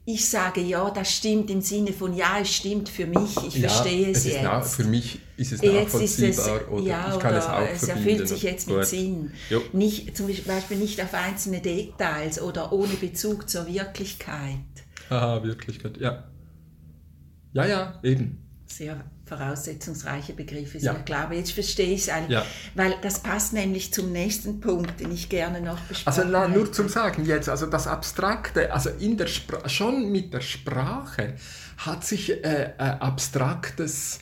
ich 0.05 0.29
sage 0.29 0.61
ja, 0.61 0.91
das 0.91 1.13
stimmt 1.13 1.51
im 1.51 1.61
Sinne 1.61 1.93
von 1.93 2.15
ja, 2.15 2.39
es 2.41 2.55
stimmt 2.55 2.89
für 2.89 3.07
mich, 3.07 3.37
ich 3.47 3.57
ja, 3.57 3.69
verstehe 3.69 4.11
es, 4.11 4.19
es 4.19 4.33
jetzt. 4.33 4.43
Nach, 4.43 4.65
für 4.65 4.85
mich 4.85 5.21
ist 5.37 5.53
es 5.53 5.61
jetzt 5.61 5.75
nachvollziehbar 5.75 6.29
ist 6.31 6.39
es, 6.39 6.69
oder 6.69 6.83
ja, 6.83 7.13
ich 7.15 7.19
kann 7.21 7.31
oder 7.31 7.39
es 7.39 7.47
auch 7.47 7.69
es 7.75 7.89
erfüllt 7.89 8.29
sich 8.29 8.43
jetzt 8.43 8.69
mit 8.69 8.87
Sinn. 8.87 9.33
Nicht, 9.73 10.17
zum 10.17 10.29
Beispiel 10.29 10.77
nicht 10.77 11.03
auf 11.03 11.15
einzelne 11.15 11.61
Details 11.61 12.41
oder 12.41 12.73
ohne 12.73 12.95
Bezug 12.95 13.49
zur 13.51 13.67
Wirklichkeit. 13.67 14.55
Haha, 15.11 15.43
Wirklichkeit, 15.43 15.97
ja. 15.99 16.25
Ja, 17.53 17.67
ja, 17.67 17.99
eben. 18.03 18.45
sehr 18.67 19.03
voraussetzungsreicher 19.25 20.33
Begriff 20.35 20.75
ist. 20.75 20.83
Ja. 20.85 20.95
Ich 20.97 21.05
glaube, 21.05 21.35
jetzt 21.37 21.53
verstehe 21.53 21.93
ich 21.95 22.03
es 22.03 22.09
eigentlich, 22.09 22.31
Ja. 22.39 22.45
weil 22.75 22.95
das 23.03 23.21
passt 23.21 23.53
nämlich 23.53 23.93
zum 23.93 24.11
nächsten 24.13 24.61
Punkt, 24.61 25.01
den 25.01 25.11
ich 25.13 25.29
gerne 25.29 25.61
noch 25.61 25.79
Also 25.79 25.89
besprechen 25.89 26.31
na, 26.31 26.49
nur 26.49 26.73
zum 26.73 26.89
Sagen 26.89 27.25
jetzt, 27.27 27.49
also 27.49 27.67
das 27.67 27.87
Abstrakte, 27.87 28.73
also 28.73 28.91
in 28.91 29.17
der 29.17 29.27
Spra 29.27 29.69
schon 29.69 30.11
mit 30.13 30.33
der 30.33 30.41
Sprache 30.41 31.35
hat 31.79 32.05
sich 32.05 32.31
äh, 32.45 32.73
äh, 32.79 32.79
Abstraktes 32.79 34.21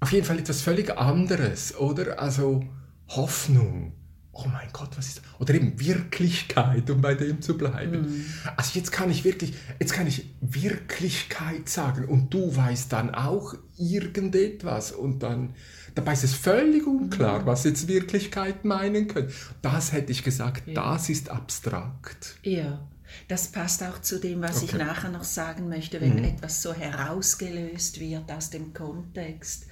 auf 0.00 0.12
jeden 0.12 0.26
Fall 0.26 0.38
etwas 0.38 0.60
völlig 0.60 0.96
anderes, 0.96 1.74
oder? 1.76 2.20
Also 2.20 2.62
Hoffnung. 3.08 3.92
Oh 4.36 4.46
mein 4.52 4.68
Gott, 4.72 4.90
was 4.96 5.06
ist 5.06 5.18
das? 5.18 5.24
Oder 5.40 5.54
eben 5.54 5.78
Wirklichkeit, 5.78 6.90
um 6.90 7.00
bei 7.00 7.14
dem 7.14 7.40
zu 7.40 7.56
bleiben. 7.56 8.24
Also 8.56 8.78
jetzt 8.78 8.90
kann 8.90 9.08
ich 9.10 9.24
wirklich, 9.24 9.54
jetzt 9.78 9.92
kann 9.92 10.06
ich 10.08 10.34
Wirklichkeit 10.40 11.68
sagen 11.68 12.04
und 12.06 12.34
du 12.34 12.54
weißt 12.54 12.92
dann 12.92 13.14
auch 13.14 13.54
irgendetwas 13.78 14.92
und 14.92 15.22
dann, 15.22 15.54
dabei 15.94 16.12
ist 16.14 16.24
es 16.24 16.34
völlig 16.34 16.86
unklar, 16.86 17.46
was 17.46 17.64
jetzt 17.64 17.86
Wirklichkeit 17.88 18.64
meinen 18.64 19.06
könnte. 19.08 19.32
Das 19.62 19.92
hätte 19.92 20.12
ich 20.12 20.24
gesagt, 20.24 20.64
das 20.74 21.08
ist 21.08 21.30
abstrakt. 21.30 22.36
Ja, 22.42 22.86
das 23.28 23.48
passt 23.48 23.82
auch 23.84 24.00
zu 24.00 24.18
dem, 24.18 24.42
was 24.42 24.62
ich 24.62 24.74
Okay. 24.74 24.84
nachher 24.84 25.10
noch 25.10 25.24
sagen 25.24 25.68
möchte, 25.68 26.00
wenn 26.00 26.24
etwas 26.24 26.60
so 26.60 26.72
herausgelöst 26.74 28.00
wird 28.00 28.30
aus 28.32 28.50
dem 28.50 28.74
Kontext. 28.74 29.66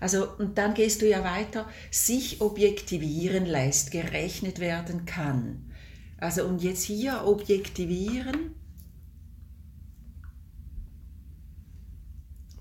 Also, 0.00 0.28
und 0.38 0.58
dann 0.58 0.74
gehst 0.74 1.02
du 1.02 1.08
ja 1.08 1.24
weiter, 1.24 1.68
sich 1.90 2.40
objektivieren 2.40 3.46
lässt, 3.46 3.90
gerechnet 3.90 4.60
werden 4.60 5.06
kann. 5.06 5.72
Also, 6.18 6.44
und 6.44 6.62
jetzt 6.62 6.82
hier 6.82 7.22
objektivieren, 7.24 8.54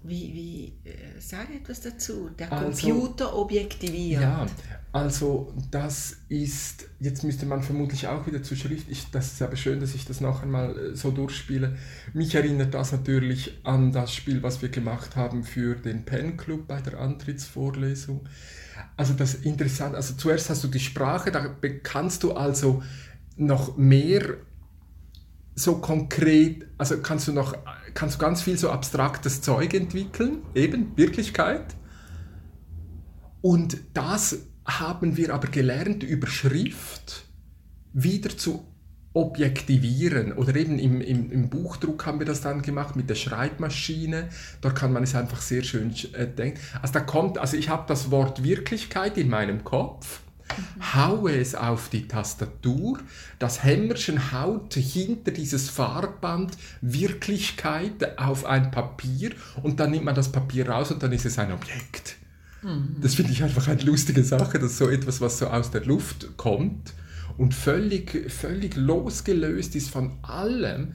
wie, 0.08 0.34
wie 0.34 0.90
äh, 0.90 1.20
sag 1.20 1.54
etwas 1.54 1.82
dazu, 1.82 2.30
der 2.38 2.52
Also- 2.52 2.88
Computer 2.88 3.36
objektiviert. 3.36 4.22
Ja, 4.22 4.46
also 4.92 5.54
das 5.72 6.18
ist, 6.30 6.86
jetzt 7.00 7.24
müsste 7.24 7.46
man 7.46 7.62
vermutlich 7.64 8.08
auch 8.08 8.26
wieder 8.28 8.42
zur 8.44 8.56
Schrift, 8.56 8.90
ich, 8.90 9.10
das 9.12 9.34
ist 9.34 9.42
aber 9.42 9.56
schön, 9.56 9.80
dass 9.80 9.94
ich 9.96 10.06
das 10.06 10.22
noch 10.22 10.42
einmal 10.44 10.78
äh, 10.78 10.96
so 10.96 11.12
durchspiele. 11.12 11.78
Mich 12.14 12.34
erinnert 12.36 12.74
das 12.74 12.92
natürlich 12.92 13.60
an 13.64 13.92
das 13.92 14.14
Spiel, 14.14 14.42
was 14.44 14.62
wir 14.62 14.70
gemacht 14.70 15.16
haben 15.16 15.44
für 15.44 15.76
den 15.76 16.06
Pen 16.06 16.38
Club 16.38 16.68
bei 16.68 16.80
der 16.82 17.00
Antrittsvorlesung. 17.00 18.28
Also 18.98 19.14
das 19.14 19.36
ist 19.36 19.46
interessant, 19.46 19.96
also 19.96 20.14
zuerst 20.16 20.50
hast 20.50 20.64
du 20.64 20.68
die 20.68 20.80
Sprache, 20.80 21.32
da 21.32 21.46
kannst 21.84 22.24
du 22.24 22.34
also 22.34 22.84
noch 23.38 23.76
mehr 23.78 24.36
so 25.56 25.78
konkret, 25.78 26.68
also 26.78 27.00
kannst 27.00 27.28
du 27.28 27.34
noch, 27.34 27.56
kannst 27.96 28.16
du 28.16 28.20
ganz 28.20 28.44
viel 28.44 28.58
so 28.58 28.70
abstraktes 28.70 29.42
Zeug 29.42 29.74
entwickeln, 29.74 30.44
eben 30.54 30.96
Wirklichkeit. 30.96 31.76
Und 33.42 33.78
das 33.94 34.46
haben 34.66 35.18
wir 35.18 35.34
aber 35.34 35.48
gelernt, 35.48 36.04
über 36.04 36.28
Schrift 36.28 37.26
wieder 37.94 38.36
zu 38.38 38.68
objektivieren. 39.14 40.34
Oder 40.34 40.56
eben 40.58 40.78
im, 40.78 41.00
im, 41.00 41.32
im 41.32 41.50
Buchdruck 41.50 42.06
haben 42.06 42.20
wir 42.20 42.26
das 42.26 42.42
dann 42.42 42.62
gemacht 42.62 42.98
mit 42.98 43.10
der 43.10 43.16
Schreibmaschine. 43.16 44.30
Dort 44.60 44.76
kann 44.76 44.92
man 44.92 45.04
es 45.04 45.16
einfach 45.16 45.42
sehr 45.42 45.64
schön 45.64 45.96
äh, 46.14 46.28
denken. 46.28 46.60
Also 46.82 46.96
da 46.96 47.00
kommt, 47.00 47.38
also 47.38 47.56
ich 47.56 47.70
habe 47.70 47.86
das 47.88 48.12
Wort 48.12 48.44
Wirklichkeit 48.44 49.18
in 49.18 49.30
meinem 49.30 49.64
Kopf, 49.64 50.20
haue 50.94 51.38
es 51.38 51.56
auf 51.56 51.90
die 51.90 52.08
Tastatur, 52.08 53.00
das 53.40 53.64
Hämmerchen 53.64 54.32
haut 54.32 54.74
hinter 54.76 55.32
dieses 55.32 55.70
Farbband 55.70 56.58
Wirklichkeit 56.82 58.18
auf 58.18 58.46
ein 58.46 58.72
Papier 58.72 59.32
und 59.64 59.80
dann 59.80 59.92
nimmt 59.92 60.06
man 60.06 60.16
das 60.16 60.32
Papier 60.32 60.70
raus 60.70 60.92
und 60.92 61.02
dann 61.04 61.12
ist 61.12 61.26
es 61.26 61.40
ein 61.40 61.52
Objekt. 61.52 62.18
Das 63.00 63.16
finde 63.16 63.32
ich 63.32 63.44
einfach 63.44 63.68
eine 63.68 63.82
lustige 63.84 64.24
Sache, 64.24 64.58
dass 64.58 64.78
so 64.78 64.90
etwas, 64.90 65.22
was 65.22 65.38
so 65.38 65.48
aus 65.48 65.72
der 65.72 65.86
Luft 65.86 66.36
kommt 66.38 66.94
und 67.38 67.54
völlig, 67.54 68.32
völlig 68.32 68.76
losgelöst 68.76 69.76
ist 69.76 69.90
von 69.90 70.14
allem, 70.24 70.94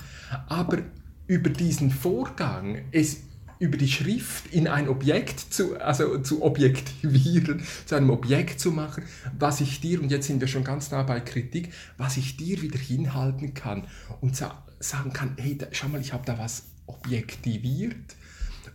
aber 0.48 0.78
über 1.26 1.50
diesen 1.50 1.90
Vorgang, 1.90 2.82
es 2.90 3.18
über 3.60 3.76
die 3.76 3.88
Schrift 3.88 4.52
in 4.52 4.66
ein 4.66 4.88
Objekt 4.88 5.38
zu, 5.38 5.78
also 5.78 6.18
zu 6.18 6.42
objektivieren, 6.42 7.62
zu 7.86 7.94
einem 7.94 8.10
Objekt 8.10 8.58
zu 8.58 8.72
machen, 8.72 9.04
was 9.38 9.60
ich 9.60 9.80
dir, 9.80 10.02
und 10.02 10.10
jetzt 10.10 10.26
sind 10.26 10.40
wir 10.40 10.48
schon 10.48 10.64
ganz 10.64 10.90
nah 10.90 11.02
bei 11.02 11.20
Kritik, 11.20 11.72
was 11.98 12.16
ich 12.16 12.36
dir 12.36 12.60
wieder 12.62 12.78
hinhalten 12.78 13.54
kann 13.54 13.84
und 14.20 14.34
sa 14.34 14.64
sagen 14.82 15.12
kann, 15.12 15.36
hey, 15.38 15.58
da, 15.58 15.66
schau 15.72 15.88
mal, 15.88 16.00
ich 16.00 16.14
habe 16.14 16.24
da 16.24 16.38
was 16.38 16.64
objektiviert 16.86 18.16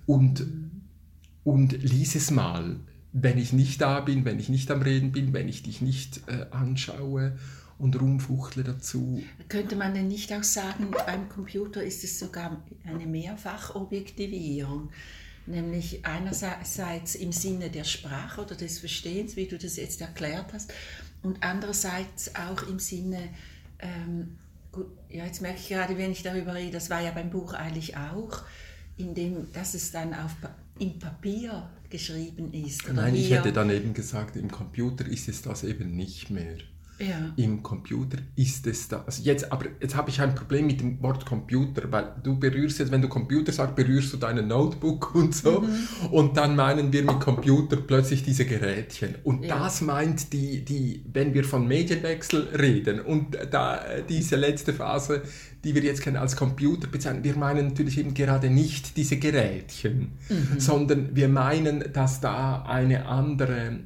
und 0.05 0.45
und 1.43 1.71
lies 1.83 2.13
es 2.13 2.29
mal, 2.29 2.75
wenn 3.11 3.39
ich 3.39 3.53
nicht 3.53 3.81
da 3.81 4.01
bin, 4.01 4.23
wenn 4.23 4.39
ich 4.39 4.49
nicht 4.49 4.69
am 4.69 4.83
Reden 4.83 5.11
bin, 5.11 5.33
wenn 5.33 5.47
ich 5.47 5.63
dich 5.63 5.81
nicht 5.81 6.21
äh, 6.27 6.45
anschaue 6.51 7.37
und 7.77 7.99
rumfuchtle 7.99 8.63
dazu. 8.63 9.21
Könnte 9.49 9.75
man 9.75 9.93
denn 9.93 10.07
nicht 10.07 10.31
auch 10.33 10.43
sagen, 10.43 10.91
beim 11.05 11.29
Computer 11.29 11.83
ist 11.83 12.03
es 12.03 12.19
sogar 12.19 12.63
eine 12.85 13.05
Mehrfachobjektivierung? 13.05 14.89
Nämlich 15.47 16.05
einerseits 16.05 17.15
im 17.15 17.31
Sinne 17.31 17.69
der 17.69 17.83
Sprache 17.83 18.41
oder 18.41 18.55
des 18.55 18.79
Verstehens, 18.79 19.35
wie 19.35 19.45
du 19.45 19.57
das 19.57 19.75
jetzt 19.75 20.01
erklärt 20.01 20.53
hast, 20.53 20.73
und 21.21 21.43
andererseits 21.43 22.35
auch 22.35 22.67
im 22.67 22.79
Sinne, 22.79 23.29
ähm, 23.79 24.37
gut, 24.71 24.87
ja, 25.09 25.25
jetzt 25.25 25.41
merke 25.41 25.59
ich 25.59 25.69
gerade, 25.69 25.97
wenn 25.97 26.11
ich 26.11 26.23
darüber 26.23 26.53
rede, 26.53 26.71
das 26.71 26.89
war 26.89 27.01
ja 27.01 27.11
beim 27.11 27.29
Buch 27.29 27.53
eigentlich 27.53 27.97
auch, 27.97 28.43
indem, 28.97 29.51
dass 29.53 29.73
es 29.73 29.91
dann 29.91 30.13
auf, 30.13 30.35
im 30.79 30.97
Papier 30.99 31.69
geschrieben 31.89 32.53
ist. 32.53 32.91
Nein, 32.91 33.15
ich 33.15 33.27
hier. 33.27 33.37
hätte 33.37 33.53
dann 33.53 33.69
eben 33.69 33.93
gesagt, 33.93 34.35
im 34.35 34.49
Computer 34.51 35.05
ist 35.05 35.27
es 35.27 35.41
das 35.41 35.63
eben 35.63 35.95
nicht 35.95 36.29
mehr. 36.29 36.57
Ja. 36.99 37.33
Im 37.35 37.61
Computer 37.61 38.17
ist 38.35 38.65
es 38.67 38.87
das. 38.87 39.05
Also 39.05 39.23
jetzt, 39.23 39.51
aber 39.51 39.65
jetzt 39.81 39.95
habe 39.95 40.09
ich 40.09 40.21
ein 40.21 40.33
Problem 40.33 40.67
mit 40.67 40.79
dem 40.79 41.01
Wort 41.01 41.25
Computer, 41.25 41.91
weil 41.91 42.13
du 42.23 42.39
berührst 42.39 42.79
jetzt, 42.79 42.91
wenn 42.91 43.01
du 43.01 43.09
Computer 43.09 43.51
sagst, 43.51 43.75
berührst 43.75 44.13
du 44.13 44.17
deinen 44.17 44.47
Notebook 44.47 45.13
und 45.15 45.35
so. 45.35 45.61
Mhm. 45.61 46.07
Und 46.11 46.37
dann 46.37 46.55
meinen 46.55 46.93
wir 46.93 47.03
mit 47.03 47.19
Computer 47.19 47.75
plötzlich 47.77 48.23
diese 48.23 48.45
Gerätchen. 48.45 49.15
Und 49.23 49.43
Ja. 49.43 49.59
das 49.59 49.81
meint 49.81 50.31
die, 50.33 50.63
die, 50.63 51.03
wenn 51.11 51.33
wir 51.33 51.43
von 51.43 51.67
Medienwechsel 51.67 52.49
reden 52.57 52.99
und 53.01 53.37
da 53.51 53.81
diese 54.07 54.35
letzte 54.37 54.73
Phase, 54.73 55.21
die 55.63 55.73
wir 55.75 55.81
jetzt 55.83 56.01
kennen 56.01 56.17
als 56.17 56.35
Computer 56.35 56.87
bezeichnen, 56.87 57.23
wir 57.23 57.35
meinen 57.35 57.67
natürlich 57.69 57.97
eben 57.97 58.13
gerade 58.13 58.49
nicht 58.49 58.95
diese 58.97 59.17
Gerätchen, 59.17 60.11
Mhm. 60.29 60.59
sondern 60.59 61.15
wir 61.15 61.27
meinen, 61.27 61.91
dass 61.91 62.21
da 62.21 62.63
eine 62.63 63.05
andere 63.07 63.79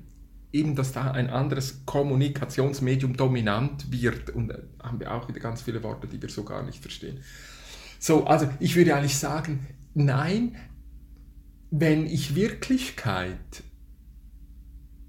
eben, 0.51 0.75
dass 0.75 0.91
da 0.91 1.12
ein 1.12 1.29
anderes 1.29 1.86
Kommunikationsmedium 1.86 3.15
dominant 3.15 3.91
wird. 3.91 4.29
Und 4.32 4.48
da 4.50 4.60
haben 4.82 5.00
wir 5.00 5.13
auch 5.13 5.27
wieder 5.27 5.39
ganz 5.39 5.62
viele 5.62 5.84
Worte, 5.84 6.08
die 6.08 6.22
wir 6.22 6.29
so 6.29 6.44
gar 6.44 6.63
nicht 6.63 6.82
verstehen. 6.82 7.20
So, 8.00 8.25
also 8.25 8.50
ich 8.60 8.75
würde 8.75 8.96
eigentlich 8.96 9.18
sagen, 9.18 9.68
nein, 9.94 10.56
wenn 11.70 12.08
ich 12.08 12.36
Wirklichkeit 12.36 13.63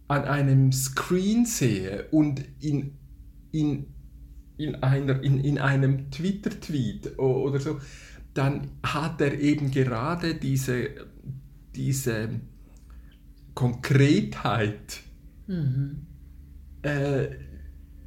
an 0.08 0.24
einem 0.24 0.72
Screen 0.72 1.46
sehe 1.46 2.06
und 2.10 2.44
in, 2.60 2.98
in, 3.52 3.86
in, 4.58 4.74
einer, 4.76 5.22
in, 5.22 5.38
in 5.38 5.58
einem 5.58 6.10
Twitter-Tweet 6.10 7.18
oder 7.18 7.60
so, 7.60 7.80
dann 8.34 8.72
hat 8.82 9.20
er 9.20 9.38
eben 9.38 9.70
gerade 9.70 10.34
diese, 10.34 10.90
diese 11.74 12.40
Konkretheit 13.54 15.02
äh, 16.82 17.28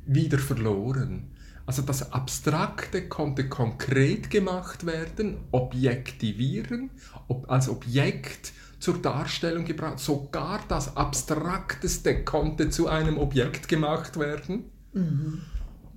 wieder 0.06 0.40
verloren. 0.40 1.32
Also 1.66 1.82
das 1.82 2.12
Abstrakte 2.12 3.08
konnte 3.08 3.48
konkret 3.48 4.30
gemacht 4.30 4.86
werden, 4.86 5.38
objektivieren, 5.52 6.90
ob, 7.28 7.50
als 7.50 7.70
Objekt 7.70 8.52
zur 8.80 9.02
Darstellung 9.02 9.64
gebracht. 9.64 10.00
Sogar 10.00 10.60
das 10.68 10.98
Abstrakteste 10.98 12.26
konnte 12.26 12.70
zu 12.70 12.88
einem 12.88 13.18
Objekt 13.18 13.70
gemacht 13.70 14.20
werden. 14.20 14.66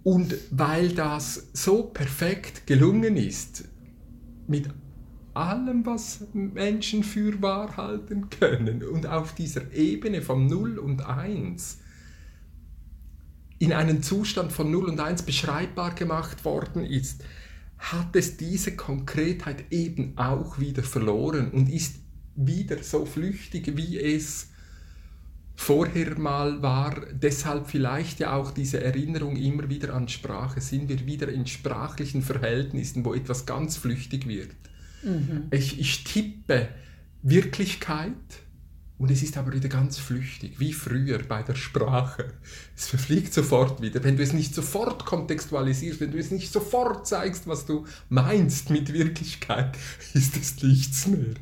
Und 0.05 0.37
weil 0.53 0.91
das 0.91 1.49
so 1.53 1.83
perfekt 1.83 2.67
gelungen 2.69 3.17
ist, 3.17 3.65
mit 4.47 4.69
allem, 5.37 5.85
was 5.85 6.26
Menschen 6.33 7.02
für 7.02 7.40
wahr 7.43 7.76
halten 7.76 8.31
können 8.31 8.83
und 8.83 9.07
auf 9.07 9.35
dieser 9.35 9.73
Ebene 9.73 10.23
von 10.23 10.47
0 10.47 10.78
und 10.78 11.05
1 11.05 11.78
in 13.59 13.73
einen 13.73 14.02
Zustand 14.02 14.52
von 14.52 14.71
0 14.71 14.87
und 14.87 15.00
1 15.00 15.23
beschreibbar 15.23 15.95
gemacht 15.95 16.45
worden 16.45 16.85
ist, 16.85 17.25
hat 17.78 18.16
es 18.16 18.37
diese 18.37 18.76
Konkretheit 18.76 19.64
eben 19.71 20.16
auch 20.16 20.59
wieder 20.59 20.83
verloren 20.83 21.50
und 21.50 21.69
ist 21.69 21.97
wieder 22.35 22.83
so 22.83 23.07
flüchtig, 23.07 23.76
wie 23.76 23.99
es 23.99 24.50
vorher 25.55 26.19
mal 26.19 26.62
war. 26.62 27.07
Deshalb 27.12 27.69
vielleicht 27.69 28.21
ja 28.21 28.35
auch 28.35 28.50
diese 28.50 28.83
Erinnerung 28.83 29.37
immer 29.37 29.69
wieder 29.69 29.95
an 29.95 30.09
Sprache. 30.09 30.61
Sind 30.61 30.88
wir 30.88 31.07
wieder 31.07 31.28
in 31.28 31.47
sprachlichen 31.47 32.23
Verhältnissen, 32.23 33.05
wo 33.05 33.14
etwas 33.14 33.47
ganz 33.47 33.76
flüchtig 33.76 34.28
wird. 34.28 34.55
Ich, 35.50 35.79
ich 35.79 36.05
tippe 36.05 36.69
Wirklichkeit 37.23 38.12
und 38.99 39.11
es 39.11 39.23
ist 39.23 39.37
aber 39.37 39.53
wieder 39.53 39.69
ganz 39.69 39.99
flüchtig, 39.99 40.59
wie 40.59 40.73
früher 40.73 41.19
bei 41.19 41.43
der 41.43 41.55
Sprache. 41.55 42.33
Es 42.75 42.88
verfliegt 42.88 43.35
sofort 43.35 43.83
wieder. 43.83 44.03
Wenn 44.03 44.17
du 44.17 44.23
es 44.23 44.33
nicht 44.33 44.55
sofort 44.55 45.05
kontextualisierst, 45.05 46.00
wenn 46.00 46.12
du 46.12 46.19
es 46.19 46.31
nicht 46.31 46.50
sofort 46.50 47.07
zeigst, 47.07 47.47
was 47.47 47.67
du 47.67 47.85
meinst 48.09 48.71
mit 48.71 48.93
Wirklichkeit, 48.93 49.76
ist 50.15 50.37
es 50.37 50.62
nichts 50.62 51.07
mehr. 51.07 51.35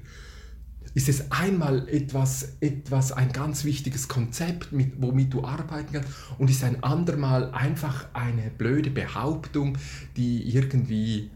Ist 0.94 1.08
es 1.08 1.30
einmal 1.30 1.88
etwas, 1.88 2.56
etwas 2.60 3.12
ein 3.12 3.32
ganz 3.32 3.64
wichtiges 3.64 4.08
Konzept, 4.08 4.72
mit, 4.72 4.92
womit 4.98 5.32
du 5.32 5.44
arbeiten 5.44 5.92
kannst, 5.92 6.08
und 6.38 6.50
ist 6.50 6.62
ein 6.62 6.82
andermal 6.82 7.52
einfach 7.52 8.06
eine 8.14 8.50
blöde 8.50 8.90
Behauptung, 8.90 9.78
die 10.16 10.42
irgendwie 10.54 11.30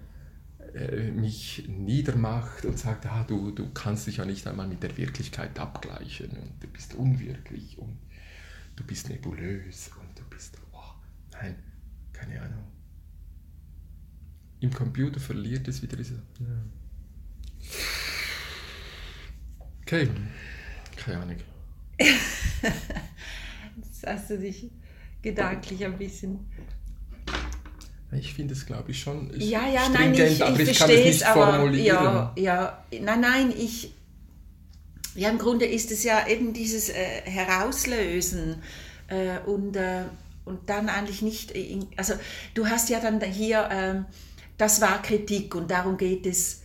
mich 1.15 1.65
niedermacht 1.69 2.65
und 2.65 2.79
sagt, 2.79 3.07
ah, 3.07 3.25
du, 3.25 3.51
du 3.51 3.71
kannst 3.73 4.07
dich 4.07 4.19
ja 4.19 4.25
nicht 4.25 4.47
einmal 4.47 4.69
mit 4.69 4.83
der 4.83 4.97
Wirklichkeit 4.97 5.59
abgleichen 5.59 6.31
und 6.31 6.53
du 6.61 6.69
bist 6.69 6.95
unwirklich 6.95 7.79
und 7.79 7.99
du 8.77 8.85
bist 8.85 9.09
nebulös 9.09 9.91
und 10.01 10.19
du 10.19 10.25
bist, 10.29 10.57
oh, 10.73 10.79
nein, 11.33 11.57
keine 12.13 12.41
Ahnung. 12.41 12.65
Im 14.61 14.73
Computer 14.73 15.21
verliert 15.21 15.69
es 15.69 15.83
wieder 15.83 15.97
diese. 15.97 16.15
Ja. 16.15 16.21
Okay, 19.83 20.09
keine 20.97 21.23
Ahnung. 21.23 21.37
Jetzt 21.99 24.07
hast 24.07 24.31
du 24.31 24.39
dich 24.39 24.71
gedanklich 25.23 25.85
ein 25.85 25.97
bisschen 25.97 26.41
ich 28.13 28.33
finde 28.35 28.55
es, 28.55 28.65
glaube 28.65 28.91
ich, 28.91 29.01
schon 29.01 29.31
ja, 29.39 29.69
ja, 29.69 29.89
nein, 29.91 30.15
ich, 30.15 30.43
aber 30.43 30.59
ich, 30.61 30.71
ich 30.71 30.79
kann 30.79 30.91
es 30.91 31.05
nicht 31.05 31.27
aber, 31.27 31.53
formulieren. 31.53 32.05
Ja, 32.05 32.33
ja, 32.37 32.85
nein, 33.01 33.21
nein, 33.21 33.55
ich, 33.57 33.93
ja, 35.15 35.29
im 35.29 35.39
Grunde 35.39 35.67
ist 35.67 35.91
es 35.91 36.05
ja 36.05 36.27
eben 36.27 36.55
dieses 36.55 36.89
äh, 36.89 36.95
Herauslösen 37.25 38.63
äh, 39.09 39.39
und, 39.47 39.77
äh, 39.77 40.05
und 40.47 40.71
dann 40.71 40.89
eigentlich 40.89 41.21
nicht, 41.21 41.51
in, 41.51 41.87
also 41.97 42.15
du 42.55 42.67
hast 42.67 42.89
ja 42.89 43.01
dann 43.01 43.21
hier, 43.21 43.69
ähm, 43.71 44.07
das 44.57 44.81
war 44.81 45.03
Kritik 45.03 45.55
und 45.55 45.71
darum 45.71 45.99
geht 45.99 46.25
es, 46.25 46.63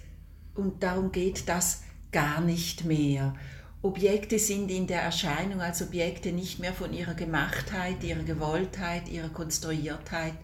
und 0.55 0.81
darum 0.81 1.12
geht 1.12 1.50
das 1.50 1.81
gar 2.12 2.39
nicht 2.39 2.85
mehr. 2.85 3.35
Objekte 3.81 4.39
sind 4.39 4.71
in 4.71 4.88
der 4.88 5.01
Erscheinung 5.01 5.59
als 5.59 5.81
Objekte 5.81 6.31
nicht 6.31 6.59
mehr 6.59 6.73
von 6.73 6.93
ihrer 6.93 7.15
Gemachtheit, 7.15 8.01
ihrer 8.01 8.23
Gewolltheit, 8.23 9.09
ihrer 9.09 9.27
Konstruiertheit 9.27 10.35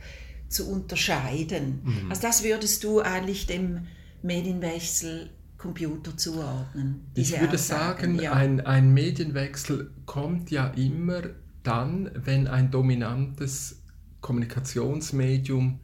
zu 0.50 0.70
unterscheiden. 0.70 1.82
Mhm. 1.84 2.10
Also 2.10 2.22
das 2.22 2.44
würdest 2.44 2.84
du 2.84 3.00
eigentlich 3.00 3.48
dem 3.48 3.88
Medienwechsel 4.22 5.30
Computer 5.58 6.16
zuordnen. 6.16 7.06
Ich 7.14 7.32
würde 7.40 7.54
Aussagen, 7.54 8.16
sagen, 8.16 8.20
ja. 8.20 8.34
ein, 8.34 8.62
ein 8.62 8.94
Medienwechsel 8.94 9.92
kommt 10.06 10.52
ja 10.52 10.68
immer 10.70 11.22
dann, 11.64 12.10
wenn 12.16 12.48
ein 12.48 12.72
dominantes 12.72 13.84
Kommunikationsmedium 14.22 15.82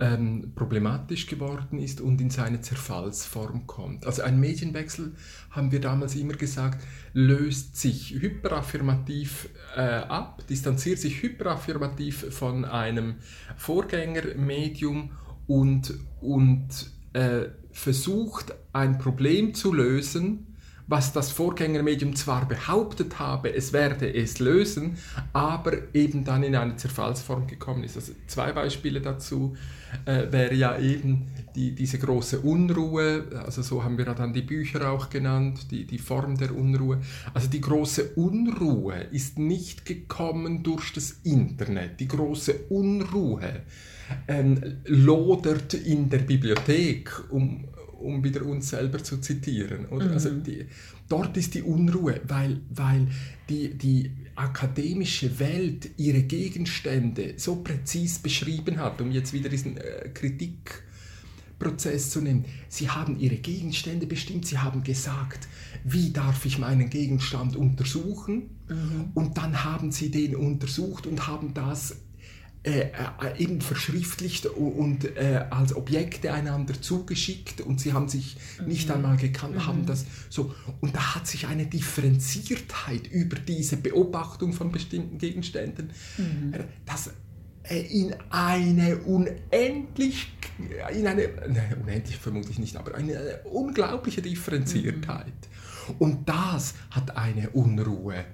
ähm, 0.00 0.52
problematisch 0.54 1.26
geworden 1.26 1.78
ist 1.78 2.00
und 2.00 2.20
in 2.20 2.30
seine 2.30 2.60
Zerfallsform 2.60 3.66
kommt. 3.66 4.06
Also 4.06 4.22
ein 4.22 4.40
Medienwechsel, 4.40 5.12
haben 5.50 5.70
wir 5.70 5.80
damals 5.80 6.16
immer 6.16 6.34
gesagt, 6.34 6.84
löst 7.12 7.76
sich 7.76 8.10
hyperaffirmativ 8.10 9.48
äh, 9.76 9.80
ab, 9.80 10.46
distanziert 10.48 10.98
sich 10.98 11.22
hyperaffirmativ 11.22 12.34
von 12.34 12.64
einem 12.64 13.16
Vorgängermedium 13.56 15.12
und, 15.46 15.94
und 16.20 16.68
äh, 17.12 17.46
versucht 17.70 18.54
ein 18.72 18.98
Problem 18.98 19.54
zu 19.54 19.72
lösen, 19.72 20.53
was 20.86 21.12
das 21.12 21.30
Vorgängermedium 21.30 22.14
zwar 22.14 22.46
behauptet 22.46 23.18
habe, 23.18 23.54
es 23.54 23.72
werde 23.72 24.12
es 24.12 24.38
lösen, 24.38 24.96
aber 25.32 25.94
eben 25.94 26.24
dann 26.24 26.42
in 26.42 26.54
eine 26.54 26.76
Zerfallsform 26.76 27.46
gekommen 27.46 27.84
ist. 27.84 27.96
Also 27.96 28.12
zwei 28.26 28.52
Beispiele 28.52 29.00
dazu 29.00 29.56
äh, 30.04 30.30
wäre 30.30 30.54
ja 30.54 30.78
eben 30.78 31.26
die, 31.54 31.74
diese 31.74 31.98
große 31.98 32.40
Unruhe, 32.40 33.24
also 33.44 33.62
so 33.62 33.82
haben 33.82 33.96
wir 33.96 34.04
dann 34.04 34.32
die 34.32 34.42
Bücher 34.42 34.90
auch 34.90 35.08
genannt, 35.08 35.70
die, 35.70 35.86
die 35.86 35.98
Form 35.98 36.36
der 36.36 36.54
Unruhe. 36.54 37.00
Also 37.32 37.48
die 37.48 37.60
große 37.60 38.10
Unruhe 38.16 39.06
ist 39.10 39.38
nicht 39.38 39.84
gekommen 39.84 40.62
durch 40.62 40.92
das 40.92 41.12
Internet. 41.22 42.00
Die 42.00 42.08
große 42.08 42.54
Unruhe 42.68 43.62
ähm, 44.28 44.78
lodert 44.84 45.74
in 45.74 46.10
der 46.10 46.18
Bibliothek, 46.18 47.10
um 47.30 47.68
um 48.04 48.22
wieder 48.22 48.44
uns 48.44 48.70
selber 48.70 49.02
zu 49.02 49.18
zitieren. 49.18 49.86
Oder? 49.86 50.10
Also 50.10 50.30
mhm. 50.30 50.34
Also 50.36 50.50
die, 50.50 50.66
dort 51.08 51.36
ist 51.36 51.54
die 51.54 51.62
Unruhe, 51.62 52.20
weil, 52.26 52.60
weil 52.70 53.08
die, 53.48 53.74
die 53.74 54.10
akademische 54.36 55.38
Welt 55.38 55.90
ihre 55.96 56.22
Gegenstände 56.22 57.34
so 57.36 57.56
präzis 57.56 58.18
beschrieben 58.18 58.78
hat, 58.78 59.00
um 59.00 59.10
jetzt 59.10 59.32
wieder 59.32 59.48
diesen 59.48 59.76
äh, 59.76 60.10
Kritikprozess 60.12 62.10
zu 62.10 62.20
nehmen. 62.20 62.44
Sie 62.68 62.90
haben 62.90 63.18
ihre 63.18 63.36
Gegenstände 63.36 64.06
bestimmt, 64.06 64.46
sie 64.46 64.58
haben 64.58 64.82
gesagt, 64.82 65.48
wie 65.84 66.10
darf 66.10 66.46
ich 66.46 66.58
meinen 66.58 66.90
Gegenstand 66.90 67.56
untersuchen? 67.56 68.50
Mhm. 68.68 69.10
Und 69.14 69.36
dann 69.36 69.64
haben 69.64 69.92
sie 69.92 70.10
den 70.10 70.34
untersucht 70.34 71.06
und 71.06 71.26
haben 71.26 71.54
das 71.54 71.96
äh, 72.64 72.80
äh, 72.80 72.90
eben 73.36 73.60
verschriftlicht 73.60 74.46
und 74.46 75.04
äh, 75.18 75.44
als 75.50 75.76
Objekte 75.76 76.32
einander 76.32 76.80
zugeschickt 76.80 77.60
und 77.60 77.78
sie 77.78 77.92
haben 77.92 78.08
sich 78.08 78.38
nicht 78.66 78.88
mhm. 78.88 78.94
einmal 78.94 79.16
gekannt, 79.18 79.56
mhm. 79.56 79.66
haben 79.66 79.84
das 79.84 80.06
so 80.30 80.54
und 80.80 80.96
da 80.96 81.14
hat 81.14 81.26
sich 81.26 81.46
eine 81.46 81.66
Differenziertheit 81.66 83.06
über 83.08 83.36
diese 83.36 83.76
Beobachtung 83.76 84.54
von 84.54 84.72
bestimmten 84.72 85.18
Gegenständen, 85.18 85.90
mhm. 86.16 86.54
Äh, 86.54 86.64
das 86.86 87.10
äh, 87.64 87.80
in 87.80 88.14
eine 88.30 88.96
unendlich, 88.96 90.32
in 90.90 91.06
eine, 91.06 91.22
ne, 91.22 91.76
unendlich 91.82 92.16
vermutlich 92.16 92.58
nicht, 92.58 92.76
aber 92.76 92.94
eine, 92.94 93.18
eine 93.18 93.38
unglaubliche 93.44 94.22
Differenziertheit. 94.22 95.26
Mhm. 95.26 95.94
Und 95.98 96.28
das 96.30 96.72
hat 96.90 97.14
eine 97.16 97.50
Unruhe 97.50 98.14
äh, 98.16 98.24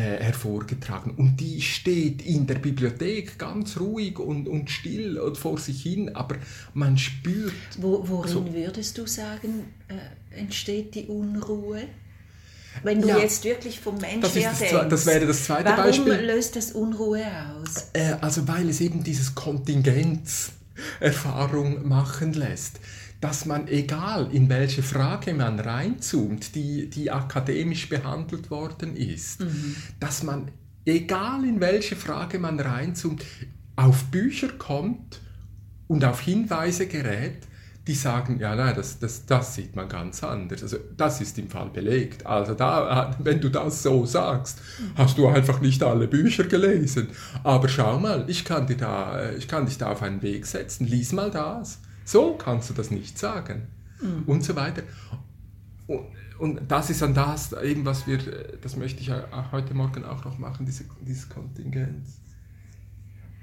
hervorgetragen. 0.00 1.14
Und 1.16 1.38
die 1.38 1.62
steht 1.62 2.22
in 2.22 2.46
der 2.46 2.56
Bibliothek 2.56 3.38
ganz 3.38 3.78
ruhig 3.78 4.18
und, 4.18 4.48
und 4.48 4.70
still 4.70 5.18
und 5.18 5.38
vor 5.38 5.58
sich 5.58 5.82
hin, 5.82 6.14
aber 6.14 6.36
man 6.72 6.98
spürt. 6.98 7.52
Wo, 7.78 8.08
worin 8.08 8.32
so, 8.32 8.52
würdest 8.52 8.98
du 8.98 9.06
sagen, 9.06 9.72
äh, 9.88 9.94
entsteht 10.36 10.94
die 10.94 11.06
Unruhe? 11.06 11.82
Wenn 12.82 13.00
du 13.00 13.06
ja, 13.08 13.18
jetzt 13.18 13.44
wirklich 13.44 13.78
vom 13.78 13.98
Mensch 13.98 14.34
her 14.34 14.52
denkst, 14.58 14.88
das 14.88 15.06
wäre 15.06 15.26
das 15.26 15.44
zweite 15.44 15.70
warum 15.70 15.84
Beispiel. 15.84 16.12
Warum 16.12 16.26
löst 16.26 16.56
das 16.56 16.72
Unruhe 16.72 17.24
aus? 17.24 17.90
Äh, 17.92 18.16
also 18.20 18.48
weil 18.48 18.68
es 18.68 18.80
eben 18.80 19.04
dieses 19.04 19.36
Kontingenzerfahrung 19.36 21.86
machen 21.86 22.32
lässt 22.32 22.80
dass 23.24 23.46
man, 23.46 23.68
egal 23.68 24.28
in 24.32 24.50
welche 24.50 24.82
Frage 24.82 25.32
man 25.32 25.58
reinzoomt, 25.58 26.54
die, 26.54 26.90
die 26.90 27.10
akademisch 27.10 27.88
behandelt 27.88 28.50
worden 28.50 28.98
ist, 28.98 29.40
mhm. 29.40 29.76
dass 29.98 30.22
man, 30.22 30.50
egal 30.84 31.42
in 31.46 31.58
welche 31.58 31.96
Frage 31.96 32.38
man 32.38 32.60
reinzoomt, 32.60 33.24
auf 33.76 34.04
Bücher 34.10 34.48
kommt 34.58 35.22
und 35.88 36.04
auf 36.04 36.20
Hinweise 36.20 36.86
gerät, 36.86 37.38
die 37.86 37.94
sagen, 37.94 38.40
ja, 38.40 38.54
nein, 38.54 38.74
das, 38.76 38.98
das, 38.98 39.24
das 39.24 39.54
sieht 39.54 39.74
man 39.74 39.88
ganz 39.88 40.22
anders. 40.22 40.62
Also 40.62 40.76
das 40.94 41.22
ist 41.22 41.38
im 41.38 41.48
Fall 41.48 41.70
belegt. 41.70 42.26
Also 42.26 42.52
da, 42.52 43.16
wenn 43.20 43.40
du 43.40 43.48
das 43.48 43.82
so 43.82 44.04
sagst, 44.04 44.60
hast 44.96 45.16
du 45.16 45.28
einfach 45.28 45.62
nicht 45.62 45.82
alle 45.82 46.08
Bücher 46.08 46.44
gelesen. 46.44 47.08
Aber 47.42 47.70
schau 47.70 47.98
mal, 47.98 48.26
ich 48.28 48.44
kann, 48.44 48.66
dir 48.66 48.76
da, 48.76 49.30
ich 49.32 49.48
kann 49.48 49.64
dich 49.64 49.78
da 49.78 49.92
auf 49.92 50.02
einen 50.02 50.20
Weg 50.20 50.44
setzen. 50.44 50.86
Lies 50.86 51.12
mal 51.12 51.30
das. 51.30 51.80
So 52.04 52.34
kannst 52.34 52.70
du 52.70 52.74
das 52.74 52.90
nicht 52.90 53.18
sagen. 53.18 53.68
Mhm. 54.00 54.22
Und 54.26 54.44
so 54.44 54.56
weiter. 54.56 54.82
Und, 55.86 56.06
und, 56.38 56.60
das 56.70 56.90
ist 56.90 57.02
dann 57.02 57.14
das, 57.14 57.52
eben 57.52 57.84
was 57.84 58.06
wir, 58.06 58.18
das 58.60 58.76
möchte 58.76 59.00
ich 59.00 59.10
heute 59.52 59.74
Morgen 59.74 60.04
auch 60.04 60.24
noch 60.24 60.38
machen, 60.38 60.66
diese, 60.66 60.84
dieses 61.00 61.28
Kontingent. 61.28 62.06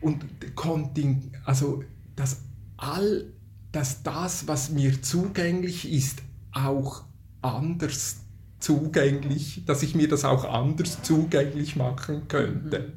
Und 0.01 0.25
Konting, 0.55 1.31
also 1.45 1.83
dass 2.15 2.41
all, 2.77 3.25
dass 3.71 4.03
das, 4.03 4.47
was 4.47 4.71
mir 4.71 5.01
zugänglich 5.01 5.91
ist, 5.91 6.23
auch 6.51 7.03
anders 7.41 8.17
zugänglich, 8.59 9.63
dass 9.65 9.83
ich 9.83 9.95
mir 9.95 10.07
das 10.07 10.25
auch 10.25 10.45
anders 10.45 11.01
zugänglich 11.03 11.75
machen 11.75 12.27
könnte. 12.27 12.93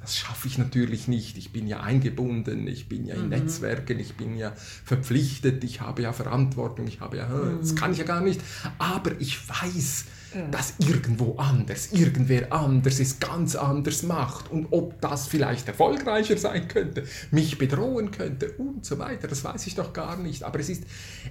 Mhm 0.00 0.08
das 0.08 0.16
schaffe 0.16 0.48
ich 0.48 0.56
natürlich 0.56 1.06
nicht. 1.06 1.36
Ich 1.36 1.52
bin 1.52 1.66
ja 1.66 1.80
eingebunden, 1.80 2.66
ich 2.66 2.88
bin 2.88 3.04
ja 3.04 3.14
in 3.14 3.24
mhm. 3.24 3.28
Netzwerken, 3.28 3.98
ich 3.98 4.14
bin 4.14 4.38
ja 4.38 4.54
verpflichtet, 4.84 5.62
ich 5.64 5.82
habe 5.82 6.00
ja 6.00 6.14
Verantwortung, 6.14 6.86
ich 6.86 7.00
habe 7.00 7.18
ja, 7.18 7.28
mhm. 7.28 7.58
das 7.60 7.76
kann 7.76 7.92
ich 7.92 7.98
ja 7.98 8.04
gar 8.04 8.22
nicht. 8.22 8.40
Aber 8.78 9.12
ich 9.20 9.38
weiß, 9.46 10.04
ja. 10.34 10.46
dass 10.48 10.74
irgendwo 10.78 11.36
anders, 11.36 11.92
irgendwer 11.92 12.52
anders 12.52 13.00
es 13.00 13.20
ganz 13.20 13.54
anders 13.54 14.02
macht 14.02 14.50
und 14.50 14.68
ob 14.70 14.98
das 15.02 15.26
vielleicht 15.26 15.68
erfolgreicher 15.68 16.38
sein 16.38 16.68
könnte, 16.68 17.04
mich 17.30 17.58
bedrohen 17.58 18.10
könnte 18.10 18.52
und 18.52 18.86
so 18.86 18.98
weiter, 18.98 19.28
das 19.28 19.44
weiß 19.44 19.66
ich 19.66 19.74
doch 19.74 19.92
gar 19.92 20.16
nicht. 20.16 20.42
Aber 20.42 20.58
es 20.58 20.70
ist, 20.70 20.84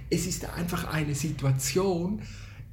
es 0.08 0.26
ist 0.26 0.48
einfach 0.50 0.92
eine 0.92 1.16
Situation, 1.16 2.22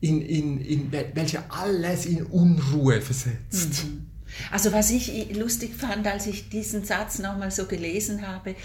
in, 0.02 0.22
in, 0.22 0.60
in 0.60 0.92
welche 0.92 1.50
alles 1.50 2.06
in 2.06 2.24
Unruhe 2.26 3.02
versetzt. 3.02 3.86
Mhm. 3.86 4.15
Also 4.52 4.74
was 4.74 4.92
ich 4.92 5.36
lustig 5.36 5.76
fand, 5.76 6.08
als 6.08 6.28
ich 6.28 6.50
diesen 6.50 6.84
Satz 6.86 7.20
nochmal 7.20 7.52
so 7.52 7.66
gelesen 7.66 8.28
habe, 8.28 8.56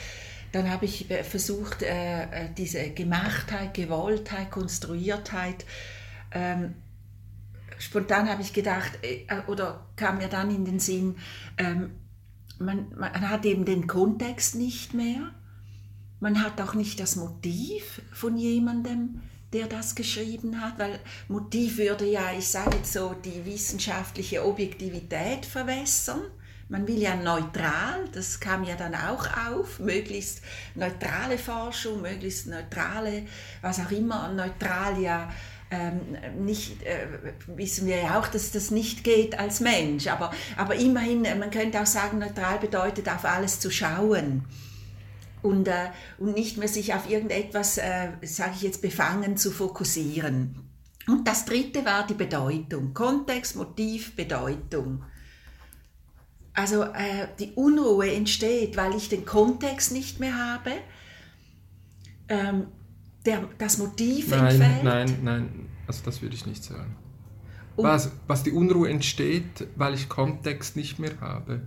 dann 0.52 0.68
habe 0.68 0.84
ich 0.84 1.06
versucht, 1.22 1.82
äh, 1.82 2.22
äh, 2.22 2.48
diese 2.56 2.90
Gemachtheit, 2.90 3.74
Gewolltheit, 3.74 4.50
Konstruiertheit, 4.50 5.64
ähm, 6.32 6.74
spontan 7.78 8.28
habe 8.28 8.42
ich 8.42 8.52
gedacht, 8.52 8.98
äh, 9.02 9.26
oder 9.46 9.86
kam 9.96 10.18
mir 10.18 10.28
dann 10.28 10.54
in 10.54 10.64
den 10.64 10.80
Sinn, 10.80 11.16
ähm, 11.56 11.92
man, 12.58 12.92
man 12.96 13.28
hat 13.28 13.44
eben 13.46 13.64
den 13.64 13.86
Kontext 13.86 14.54
nicht 14.54 14.92
mehr, 14.92 15.32
man 16.18 16.42
hat 16.42 16.60
auch 16.60 16.74
nicht 16.74 17.00
das 17.00 17.16
Motiv 17.16 18.02
von 18.12 18.36
jemandem, 18.36 19.22
der 19.52 19.66
das 19.66 19.94
geschrieben 19.94 20.60
hat, 20.60 20.78
weil 20.78 21.00
Motiv 21.28 21.78
würde 21.78 22.04
ja, 22.04 22.32
ich 22.36 22.48
sage 22.48 22.76
jetzt 22.76 22.92
so, 22.92 23.14
die 23.24 23.44
wissenschaftliche 23.44 24.44
Objektivität 24.44 25.44
verwässern. 25.44 26.22
Man 26.68 26.86
will 26.86 26.98
ja 26.98 27.16
neutral, 27.16 28.08
das 28.12 28.38
kam 28.38 28.62
ja 28.62 28.76
dann 28.76 28.94
auch 28.94 29.26
auf, 29.50 29.80
möglichst 29.80 30.40
neutrale 30.76 31.36
Forschung, 31.36 32.00
möglichst 32.00 32.46
neutrale, 32.46 33.24
was 33.60 33.80
auch 33.80 33.90
immer, 33.90 34.28
neutral 34.32 35.00
ja 35.00 35.32
ähm, 35.72 36.16
nicht, 36.44 36.80
äh, 36.84 37.06
wissen 37.48 37.86
wir 37.86 37.96
ja 37.96 38.20
auch, 38.20 38.28
dass 38.28 38.52
das 38.52 38.70
nicht 38.70 39.02
geht 39.02 39.36
als 39.36 39.58
Mensch, 39.58 40.06
aber, 40.06 40.32
aber 40.56 40.76
immerhin, 40.76 41.22
man 41.22 41.50
könnte 41.50 41.80
auch 41.80 41.86
sagen, 41.86 42.18
neutral 42.18 42.58
bedeutet 42.58 43.08
auf 43.08 43.24
alles 43.24 43.58
zu 43.58 43.70
schauen 43.70 44.44
und, 45.42 45.68
äh, 45.68 45.90
und 46.18 46.34
nicht 46.34 46.56
mehr 46.56 46.68
sich 46.68 46.94
auf 46.94 47.08
irgendetwas, 47.08 47.78
äh, 47.78 48.10
sage 48.22 48.52
ich 48.56 48.62
jetzt, 48.62 48.82
befangen 48.82 49.36
zu 49.36 49.50
fokussieren. 49.50 50.70
Und 51.06 51.26
das 51.26 51.44
dritte 51.44 51.84
war 51.84 52.06
die 52.06 52.14
Bedeutung. 52.14 52.94
Kontext, 52.94 53.56
Motiv, 53.56 54.14
Bedeutung. 54.14 55.02
Also 56.52 56.82
äh, 56.82 57.28
die 57.38 57.52
Unruhe 57.54 58.12
entsteht, 58.12 58.76
weil 58.76 58.94
ich 58.94 59.08
den 59.08 59.24
Kontext 59.24 59.92
nicht 59.92 60.20
mehr 60.20 60.36
habe, 60.36 60.72
ähm, 62.28 62.66
der, 63.24 63.48
das 63.58 63.78
Motiv 63.78 64.30
nein, 64.30 64.46
entfällt. 64.46 64.84
Nein, 64.84 65.18
nein, 65.22 65.68
also 65.86 66.02
das 66.04 66.22
würde 66.22 66.34
ich 66.34 66.46
nicht 66.46 66.62
sagen. 66.62 66.96
Was, 67.76 68.12
was 68.26 68.42
die 68.42 68.52
Unruhe 68.52 68.90
entsteht, 68.90 69.68
weil 69.76 69.94
ich 69.94 70.08
Kontext 70.08 70.76
nicht 70.76 70.98
mehr 70.98 71.18
habe. 71.20 71.66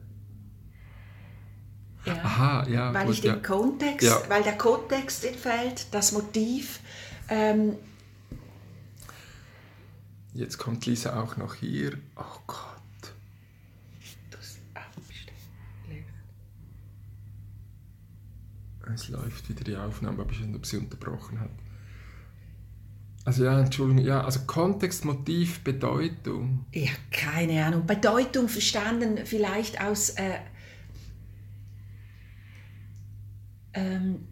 Ja. 2.06 2.14
Aha, 2.16 2.68
ja. 2.68 2.94
Weil 2.94 3.06
gut, 3.06 3.16
ich 3.16 3.22
den 3.22 3.36
ja. 3.36 3.40
Kontext, 3.40 4.08
ja. 4.08 4.22
weil 4.28 4.44
der 4.44 4.58
Kontext 4.58 5.24
entfällt, 5.24 5.88
das 5.92 6.12
Motiv. 6.12 6.80
Ähm, 7.30 7.78
Jetzt 10.34 10.58
kommt 10.58 10.86
Lisa 10.86 11.22
auch 11.22 11.38
noch 11.38 11.56
hier. 11.56 11.98
Oh 12.16 12.40
Gott. 12.48 12.74
Es 18.94 19.08
läuft 19.08 19.50
wieder 19.50 19.64
die 19.64 19.76
Aufnahme, 19.76 20.22
aber 20.22 20.32
ich 20.32 20.40
weiß 20.40 20.48
nicht, 20.48 20.56
ob 20.56 20.66
sie 20.66 20.78
unterbrochen 20.78 21.40
hat. 21.40 21.50
Also 23.26 23.46
ja, 23.46 23.60
Entschuldigung, 23.60 24.04
ja, 24.04 24.24
also 24.24 24.42
Kontext, 24.46 25.06
Motiv, 25.06 25.64
Bedeutung. 25.64 26.66
Ja, 26.74 26.92
keine 27.10 27.66
Ahnung. 27.66 27.88
Bedeutung 27.88 28.50
verstanden 28.50 29.20
vielleicht 29.26 29.82
aus 29.82 30.10
äh, 30.12 30.40
ähm, 33.74 34.28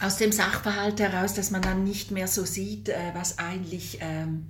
aus 0.00 0.16
dem 0.16 0.32
Sachverhalt 0.32 1.00
heraus, 1.00 1.34
dass 1.34 1.50
man 1.50 1.62
dann 1.62 1.84
nicht 1.84 2.10
mehr 2.10 2.28
so 2.28 2.44
sieht, 2.44 2.88
äh, 2.88 3.12
was 3.14 3.38
eigentlich 3.38 3.98
ähm, 4.00 4.46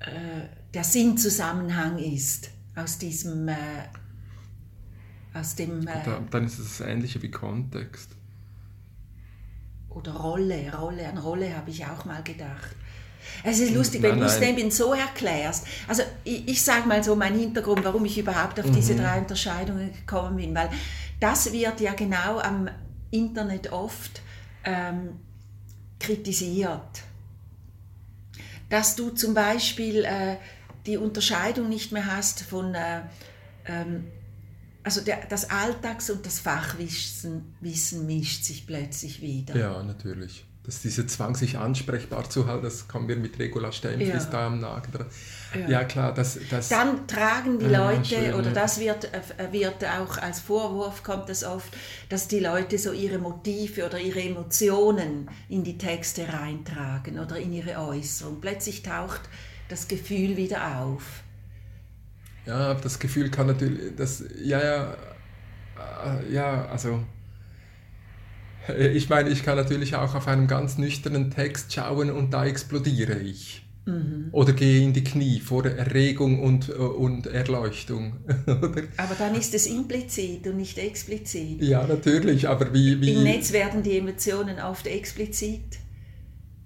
äh, 0.00 0.46
der 0.72 0.84
Sinnzusammenhang 0.84 1.98
ist 1.98 2.50
aus 2.74 2.98
diesem, 2.98 3.48
äh, 3.48 3.54
aus 5.34 5.54
dem... 5.54 5.86
Äh, 5.86 6.04
dann, 6.04 6.30
dann 6.30 6.46
ist 6.46 6.58
es 6.58 6.78
das 6.78 6.86
Ähnliche 6.86 7.20
wie 7.22 7.30
Kontext. 7.30 8.10
Oder 9.88 10.12
Rolle, 10.12 10.72
Rolle, 10.76 11.08
an 11.08 11.18
Rolle 11.18 11.56
habe 11.56 11.70
ich 11.70 11.86
auch 11.86 12.04
mal 12.04 12.22
gedacht. 12.22 12.76
Es 13.42 13.58
ist 13.58 13.74
lustig, 13.74 14.02
nein, 14.02 14.12
wenn 14.12 14.20
du 14.20 14.26
es 14.26 14.38
dem 14.38 14.70
so 14.70 14.92
erklärst. 14.92 15.66
Also 15.88 16.02
ich, 16.24 16.48
ich 16.48 16.62
sage 16.62 16.86
mal 16.86 17.02
so 17.02 17.16
meinen 17.16 17.38
Hintergrund, 17.38 17.84
warum 17.84 18.04
ich 18.04 18.18
überhaupt 18.18 18.60
auf 18.60 18.66
mhm. 18.66 18.74
diese 18.74 18.94
drei 18.94 19.18
Unterscheidungen 19.18 19.92
gekommen 19.92 20.36
bin, 20.36 20.54
weil 20.54 20.70
das 21.20 21.52
wird 21.52 21.80
ja 21.80 21.94
genau 21.94 22.38
am 22.38 22.68
Internet 23.10 23.72
oft 23.72 24.22
ähm, 24.64 25.20
kritisiert. 25.98 27.02
Dass 28.68 28.96
du 28.96 29.10
zum 29.10 29.34
Beispiel 29.34 30.04
äh, 30.04 30.36
die 30.86 30.96
Unterscheidung 30.96 31.68
nicht 31.68 31.92
mehr 31.92 32.06
hast 32.06 32.42
von, 32.42 32.74
äh, 32.74 33.02
ähm, 33.66 34.06
also 34.82 35.00
der, 35.00 35.26
das 35.26 35.50
Alltags- 35.50 36.10
und 36.10 36.26
das 36.26 36.40
Fachwissen 36.40 37.54
Wissen 37.60 38.06
mischt 38.06 38.44
sich 38.44 38.66
plötzlich 38.66 39.20
wieder. 39.20 39.56
Ja, 39.56 39.82
natürlich 39.82 40.45
dass 40.66 40.80
dieser 40.80 41.06
Zwang, 41.06 41.36
sich 41.36 41.56
ansprechbar 41.56 42.28
zu 42.28 42.48
halten, 42.48 42.64
das 42.64 42.88
kommen 42.88 43.06
wir 43.06 43.16
mit 43.16 43.38
Regula 43.38 43.70
Steinfries 43.70 44.24
ja. 44.24 44.30
da 44.30 44.46
am 44.48 44.60
Nagen. 44.60 44.92
Ja. 45.54 45.68
ja, 45.68 45.84
klar. 45.84 46.12
Das, 46.12 46.38
das, 46.50 46.68
Dann 46.68 47.06
tragen 47.06 47.60
die 47.60 47.66
Leute, 47.66 48.04
schön, 48.04 48.34
oder 48.34 48.50
das 48.50 48.80
wird, 48.80 49.04
äh, 49.04 49.52
wird 49.52 49.84
auch 49.84 50.18
als 50.18 50.40
Vorwurf, 50.40 51.04
kommt 51.04 51.30
es 51.30 51.44
oft, 51.44 51.72
dass 52.08 52.26
die 52.26 52.40
Leute 52.40 52.78
so 52.78 52.90
ihre 52.90 53.18
Motive 53.18 53.86
oder 53.86 54.00
ihre 54.00 54.20
Emotionen 54.20 55.30
in 55.48 55.62
die 55.62 55.78
Texte 55.78 56.26
reintragen 56.32 57.20
oder 57.20 57.38
in 57.38 57.52
ihre 57.52 57.78
Äußerung. 57.78 58.40
Plötzlich 58.40 58.82
taucht 58.82 59.20
das 59.68 59.86
Gefühl 59.86 60.36
wieder 60.36 60.80
auf. 60.80 61.22
Ja, 62.44 62.74
das 62.74 62.98
Gefühl 62.98 63.30
kann 63.30 63.46
natürlich, 63.46 63.94
das, 63.96 64.24
ja, 64.42 64.62
ja, 64.62 64.96
äh, 65.76 66.32
ja, 66.32 66.66
also 66.66 67.04
ich 68.68 69.08
meine, 69.08 69.30
ich 69.30 69.42
kann 69.42 69.56
natürlich 69.56 69.94
auch 69.94 70.14
auf 70.14 70.28
einem 70.28 70.46
ganz 70.46 70.78
nüchternen 70.78 71.30
Text 71.30 71.72
schauen 71.72 72.10
und 72.10 72.32
da 72.32 72.44
explodiere 72.44 73.18
ich. 73.18 73.62
Mhm. 73.86 74.30
Oder 74.32 74.52
gehe 74.52 74.82
in 74.82 74.92
die 74.92 75.04
Knie 75.04 75.38
vor 75.38 75.64
Erregung 75.64 76.42
und, 76.42 76.68
äh, 76.68 76.72
und 76.72 77.28
Erleuchtung. 77.28 78.14
aber 78.96 79.14
dann 79.16 79.36
ist 79.36 79.54
es 79.54 79.68
implizit 79.68 80.46
und 80.48 80.56
nicht 80.56 80.76
explizit. 80.78 81.62
Ja, 81.62 81.86
natürlich, 81.86 82.48
aber 82.48 82.74
wie, 82.74 83.00
wie... 83.00 83.12
Im 83.14 83.22
Netz 83.22 83.52
werden 83.52 83.84
die 83.84 83.96
Emotionen 83.96 84.58
oft 84.58 84.88
explizit 84.88 85.78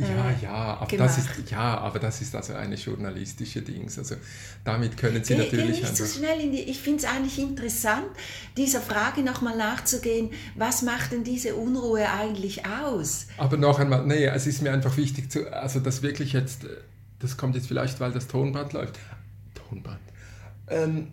ja, 0.01 0.31
äh, 0.31 0.43
ja, 0.43 0.79
aber 0.81 0.97
das 0.97 1.19
ist 1.19 1.29
ja, 1.51 1.79
aber 1.79 1.99
das 1.99 2.21
ist 2.21 2.35
also 2.35 2.55
eine 2.55 2.75
journalistische 2.77 3.63
Dings. 3.63 3.99
Also 3.99 4.17
damit 4.65 4.97
können 4.97 5.23
Sie 5.23 5.35
geh, 5.35 5.45
natürlich. 5.45 5.77
Geh 5.77 5.83
nicht 5.83 5.97
so 5.97 6.07
schnell 6.07 6.41
in 6.41 6.53
die, 6.53 6.63
ich 6.63 6.79
finde 6.79 7.01
es 7.01 7.05
eigentlich 7.05 7.39
interessant, 7.39 8.07
dieser 8.57 8.81
Frage 8.81 9.23
nochmal 9.23 9.57
nachzugehen, 9.57 10.31
was 10.57 10.83
macht 10.83 11.13
denn 11.13 11.25
diese 11.25 11.55
Unruhe 11.55 12.09
eigentlich 12.11 12.67
aus? 12.67 13.27
Aber 13.37 13.57
noch 13.57 13.79
einmal, 13.79 14.07
nee, 14.07 14.25
es 14.27 14.47
ist 14.47 14.63
mir 14.63 14.73
einfach 14.73 14.97
wichtig 14.97 15.31
zu, 15.31 15.53
also 15.53 15.81
das 15.81 16.03
wirklich 16.03 16.33
jetzt, 16.33 16.67
das 17.19 17.37
kommt 17.37 17.55
jetzt 17.55 17.69
vielleicht, 17.69 18.01
weil 18.01 18.13
das 18.13 18.27
Tonband 18.27 18.73
läuft. 18.73 18.99
Tonband. 19.55 20.01
Ähm, 20.69 21.09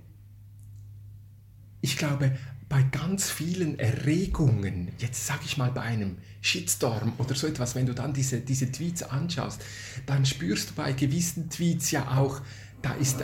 ich 1.82 1.98
glaube, 1.98 2.38
bei 2.70 2.84
ganz 2.84 3.30
vielen 3.30 3.80
Erregungen, 3.80 4.92
jetzt 4.98 5.26
sage 5.26 5.42
ich 5.46 5.58
mal 5.58 5.72
bei 5.72 5.82
einem 5.82 6.18
Shitstorm 6.42 7.14
oder 7.18 7.34
so 7.34 7.48
etwas, 7.48 7.76
wenn 7.76 7.86
du 7.86 7.94
dann 7.94 8.14
diese, 8.14 8.42
diese 8.42 8.72
Tweets 8.72 9.04
anschaust, 9.04 9.62
dann 10.06 10.26
spürst 10.26 10.72
du 10.72 10.74
bei 10.76 10.92
gewissen 10.92 11.50
Tweets 11.50 11.92
ja 11.92 12.18
auch, 12.18 12.42
da 12.82 12.94
ist, 12.96 13.24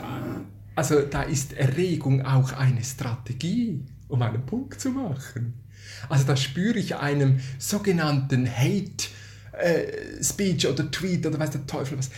also 0.75 1.01
da 1.01 1.23
ist 1.23 1.53
Erregung 1.53 2.25
auch 2.25 2.53
eine 2.53 2.83
Strategie, 2.83 3.81
um 4.07 4.21
einen 4.21 4.45
Punkt 4.45 4.79
zu 4.79 4.91
machen. 4.91 5.53
Also 6.07 6.25
da 6.25 6.37
spüre 6.37 6.79
ich 6.79 6.95
einem 6.95 7.39
sogenannten 7.59 8.49
Hate 8.49 9.07
äh, 9.53 10.23
Speech 10.23 10.67
oder 10.67 10.89
Tweet 10.89 11.25
oder 11.25 11.37
weiß 11.37 11.51
der 11.51 11.67
Teufel 11.67 11.97
was, 11.97 12.09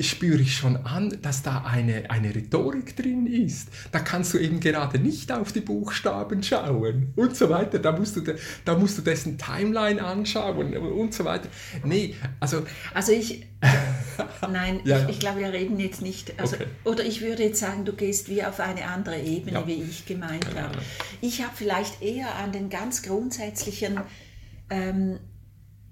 spüre 0.00 0.40
ich 0.40 0.56
schon 0.56 0.76
an, 0.76 1.16
dass 1.22 1.42
da 1.42 1.62
eine, 1.62 2.10
eine 2.10 2.34
Rhetorik 2.34 2.96
drin 2.96 3.26
ist. 3.26 3.68
Da 3.92 4.00
kannst 4.00 4.34
du 4.34 4.38
eben 4.38 4.58
gerade 4.58 4.98
nicht 4.98 5.30
auf 5.30 5.52
die 5.52 5.60
Buchstaben 5.60 6.42
schauen 6.42 7.12
und 7.14 7.36
so 7.36 7.48
weiter. 7.50 7.78
Da 7.78 7.92
musst 7.92 8.16
du, 8.16 8.22
da 8.64 8.76
musst 8.76 8.98
du 8.98 9.02
dessen 9.02 9.38
Timeline 9.38 10.02
anschauen 10.02 10.76
und 10.76 11.14
so 11.14 11.24
weiter. 11.24 11.48
Nee, 11.84 12.14
also... 12.40 12.64
Also 12.94 13.12
ich... 13.12 13.46
Nein, 14.50 14.80
ja, 14.84 15.04
ich, 15.04 15.10
ich, 15.10 15.20
glaube, 15.20 15.40
wir 15.40 15.52
reden 15.52 15.78
jetzt 15.78 16.02
nicht... 16.02 16.38
Also, 16.38 16.56
okay. 16.56 16.66
Oder 16.84 17.04
ich 17.04 17.20
würde 17.20 17.44
jetzt 17.44 17.60
sagen, 17.60 17.84
du 17.84 17.92
gehst 17.92 18.28
wie 18.28 18.42
auf 18.42 18.60
eine 18.60 18.86
andere 18.86 19.20
Ebene, 19.20 19.60
ja. 19.60 19.66
wie 19.66 19.82
ich 19.82 20.06
gemeint 20.06 20.46
ja. 20.54 20.62
habe. 20.62 20.78
Ich 21.20 21.42
habe 21.42 21.52
vielleicht 21.54 22.02
eher 22.02 22.34
an 22.34 22.52
den 22.52 22.70
ganz 22.70 23.02
grundsätzlichen 23.02 24.00
ähm, 24.68 25.20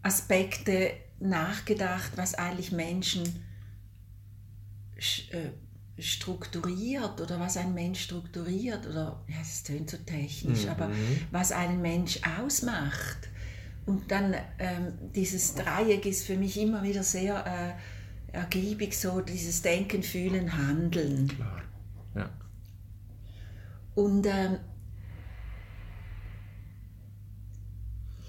Aspekte 0.03 0.91
nachgedacht, 1.21 2.13
was 2.17 2.35
eigentlich 2.35 2.73
Menschen 2.73 3.23
strukturiert 5.99 7.21
oder 7.21 7.39
was 7.39 7.57
ein 7.57 7.73
Mensch 7.73 8.03
strukturiert 8.03 8.87
oder 8.87 9.23
ja, 9.29 9.37
es 9.41 9.63
tönt 9.63 9.91
so 9.91 9.97
technisch, 9.99 10.65
mhm. 10.65 10.71
aber 10.71 10.91
was 11.31 11.53
einen 11.53 11.81
Mensch 11.81 12.21
ausmacht. 12.39 13.29
Und 13.87 14.11
dann 14.11 14.35
ähm, 14.59 14.95
dieses 15.15 15.55
Dreieck 15.55 16.07
ist 16.07 16.27
für 16.27 16.37
mich 16.37 16.59
immer 16.59 16.83
wieder 16.83 17.03
sehr 17.03 17.47
äh, 17.47 18.37
ergiebig 18.37 18.99
so 18.99 19.21
dieses 19.21 19.63
Denken, 19.63 20.03
Fühlen, 20.03 20.57
Handeln. 20.57 21.29
Klar. 21.29 21.63
Ja. 22.17 22.31
Und, 23.95 24.27
ähm, 24.27 24.59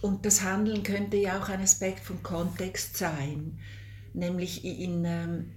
und 0.01 0.25
das 0.25 0.43
Handeln 0.43 0.83
könnte 0.83 1.17
ja 1.17 1.41
auch 1.41 1.49
ein 1.49 1.61
Aspekt 1.61 2.01
vom 2.01 2.21
Kontext 2.21 2.97
sein, 2.97 3.57
nämlich 4.13 4.63
in, 4.63 5.05
ähm, 5.05 5.51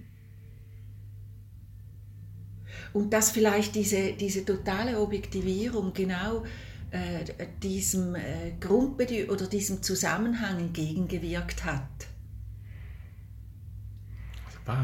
und 2.93 3.13
dass 3.13 3.31
vielleicht 3.31 3.75
diese, 3.75 4.13
diese 4.13 4.45
totale 4.45 4.99
Objektivierung 4.99 5.93
genau 5.93 6.43
äh, 6.91 7.23
diesem 7.61 8.15
äh, 8.15 8.53
Grundbedürfnis 8.59 9.29
oder 9.29 9.47
diesem 9.47 9.83
Zusammenhang 9.83 10.59
entgegengewirkt 10.59 11.63
hat. 11.65 11.83
Was? 14.65 14.75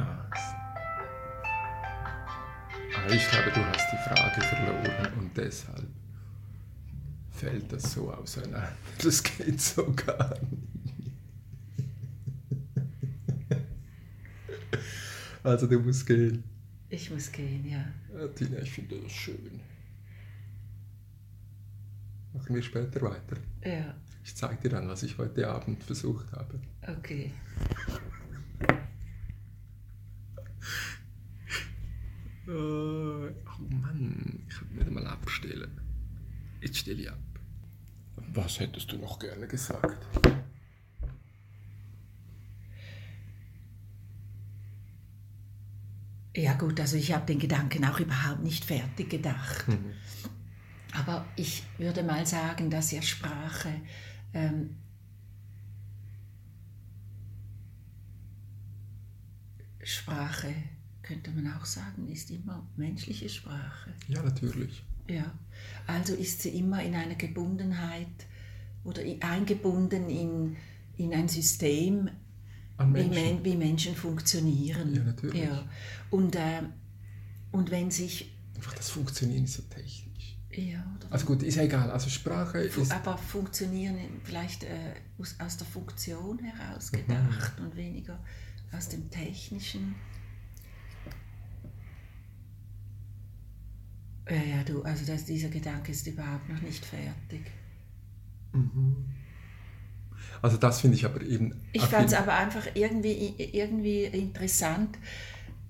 Aber 2.97 3.13
ich 3.13 3.29
glaube, 3.29 3.51
du 3.51 3.65
hast 3.65 3.87
die 3.91 4.09
Frage 4.09 4.41
verloren 4.41 5.13
und 5.19 5.37
deshalb 5.37 5.87
fällt 7.31 7.71
das 7.71 7.93
so 7.93 8.11
auseinander. 8.11 8.71
Das 9.03 9.21
geht 9.21 9.61
so 9.61 9.91
gar 9.93 10.29
nicht. 10.29 10.75
Also 15.43 15.67
du 15.67 15.79
musst 15.79 16.07
gehen. 16.07 16.43
Ich 16.89 17.09
muss 17.09 17.31
gehen, 17.31 17.65
ja. 17.67 17.85
ja 18.17 18.27
Tina, 18.29 18.59
ich 18.59 18.71
finde 18.71 18.99
das 19.01 19.11
schön. 19.11 19.59
Machen 22.33 22.55
wir 22.55 22.61
später 22.61 23.01
weiter. 23.01 23.37
Ja, 23.63 23.95
Ich 24.23 24.35
zeige 24.35 24.61
dir 24.63 24.69
dann, 24.69 24.87
was 24.87 25.03
ich 25.03 25.17
heute 25.17 25.47
Abend 25.47 25.83
versucht 25.83 26.31
habe. 26.33 26.59
okay. 26.87 27.31
Äh, 32.47 32.51
oh 32.51 33.33
Mann, 33.69 34.43
ich 34.47 34.55
kann 34.55 34.67
nicht 34.75 34.91
mal 34.91 35.07
abstellen. 35.07 35.71
Jetzt 36.61 36.77
stelle 36.77 37.01
ich 37.01 37.09
ab. 37.11 37.17
Was 38.33 38.59
hättest 38.59 38.91
du 38.91 38.97
noch 38.97 39.17
gerne 39.19 39.47
gesagt? 39.47 40.07
Ja 46.35 46.53
gut, 46.53 46.79
also 46.79 46.97
ich 46.97 47.13
habe 47.13 47.25
den 47.25 47.39
Gedanken 47.39 47.85
auch 47.85 47.99
überhaupt 47.99 48.43
nicht 48.43 48.65
fertig 48.65 49.09
gedacht. 49.09 49.65
Aber 50.93 51.25
ich 51.35 51.63
würde 51.77 52.03
mal 52.03 52.25
sagen, 52.25 52.69
dass 52.69 52.91
ja 52.91 53.01
Sprache 53.01 53.69
ähm, 54.33 54.75
Sprache, 59.85 60.53
könnte 61.03 61.31
man 61.31 61.53
auch 61.53 61.65
sagen, 61.65 62.07
ist 62.07 62.31
immer 62.31 62.67
menschliche 62.75 63.29
Sprache. 63.29 63.93
Ja, 64.07 64.21
natürlich. 64.23 64.83
Ja, 65.07 65.31
also 65.85 66.13
ist 66.15 66.41
sie 66.41 66.49
immer 66.49 66.83
in 66.83 66.95
einer 66.95 67.15
Gebundenheit 67.15 68.07
oder 68.83 69.01
eingebunden 69.21 70.09
in, 70.09 70.57
in 70.97 71.13
ein 71.13 71.29
System, 71.29 72.09
An 72.77 72.93
wie, 72.93 73.03
Menschen. 73.03 73.23
Men 73.35 73.45
wie 73.45 73.55
Menschen 73.55 73.95
funktionieren. 73.95 74.93
Ja, 74.95 75.03
natürlich. 75.03 75.43
Ja. 75.43 75.67
Und, 76.09 76.35
äh, 76.35 76.61
und 77.51 77.71
wenn 77.71 77.89
sich, 77.91 78.31
Einfach 78.55 78.73
das 78.73 78.89
Funktionieren 78.89 79.43
ist 79.45 79.53
so 79.53 79.61
technisch. 79.63 80.37
ja, 80.51 80.85
oder 80.97 81.11
Also 81.11 81.25
gut, 81.25 81.43
ist 81.43 81.55
ja 81.55 81.63
egal. 81.63 81.89
Also 81.91 82.09
Sprache 82.09 82.69
Fu- 82.69 82.81
ist. 82.81 82.91
aber 82.91 83.17
funktionieren 83.17 83.97
vielleicht 84.23 84.63
äh, 84.63 84.93
aus, 85.17 85.35
aus 85.39 85.57
der 85.57 85.67
Funktion 85.67 86.39
heraus 86.39 86.91
gedacht 86.91 87.59
und 87.59 87.75
weniger 87.75 88.19
aus 88.73 88.89
dem 88.89 89.09
Technischen. 89.09 89.95
Ja, 94.29 94.35
ja, 94.57 94.63
du, 94.63 94.81
also 94.83 95.05
das, 95.05 95.25
dieser 95.25 95.49
Gedanke 95.49 95.91
ist 95.91 96.07
überhaupt 96.07 96.49
noch 96.49 96.61
nicht 96.61 96.83
fertig. 96.83 97.41
Also 100.45 100.57
das 100.57 100.81
finde 100.81 100.95
ich 100.95 101.05
aber 101.05 101.23
eben. 101.23 101.59
Ich 101.73 101.81
fand 101.81 102.05
es 102.05 102.13
aber 102.13 102.35
einfach 102.35 102.67
irgendwie, 102.75 103.33
irgendwie 103.51 104.03
interessant, 104.03 104.95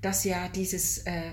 dass 0.01 0.25
ja 0.25 0.49
dieses, 0.49 0.97
äh, 1.05 1.31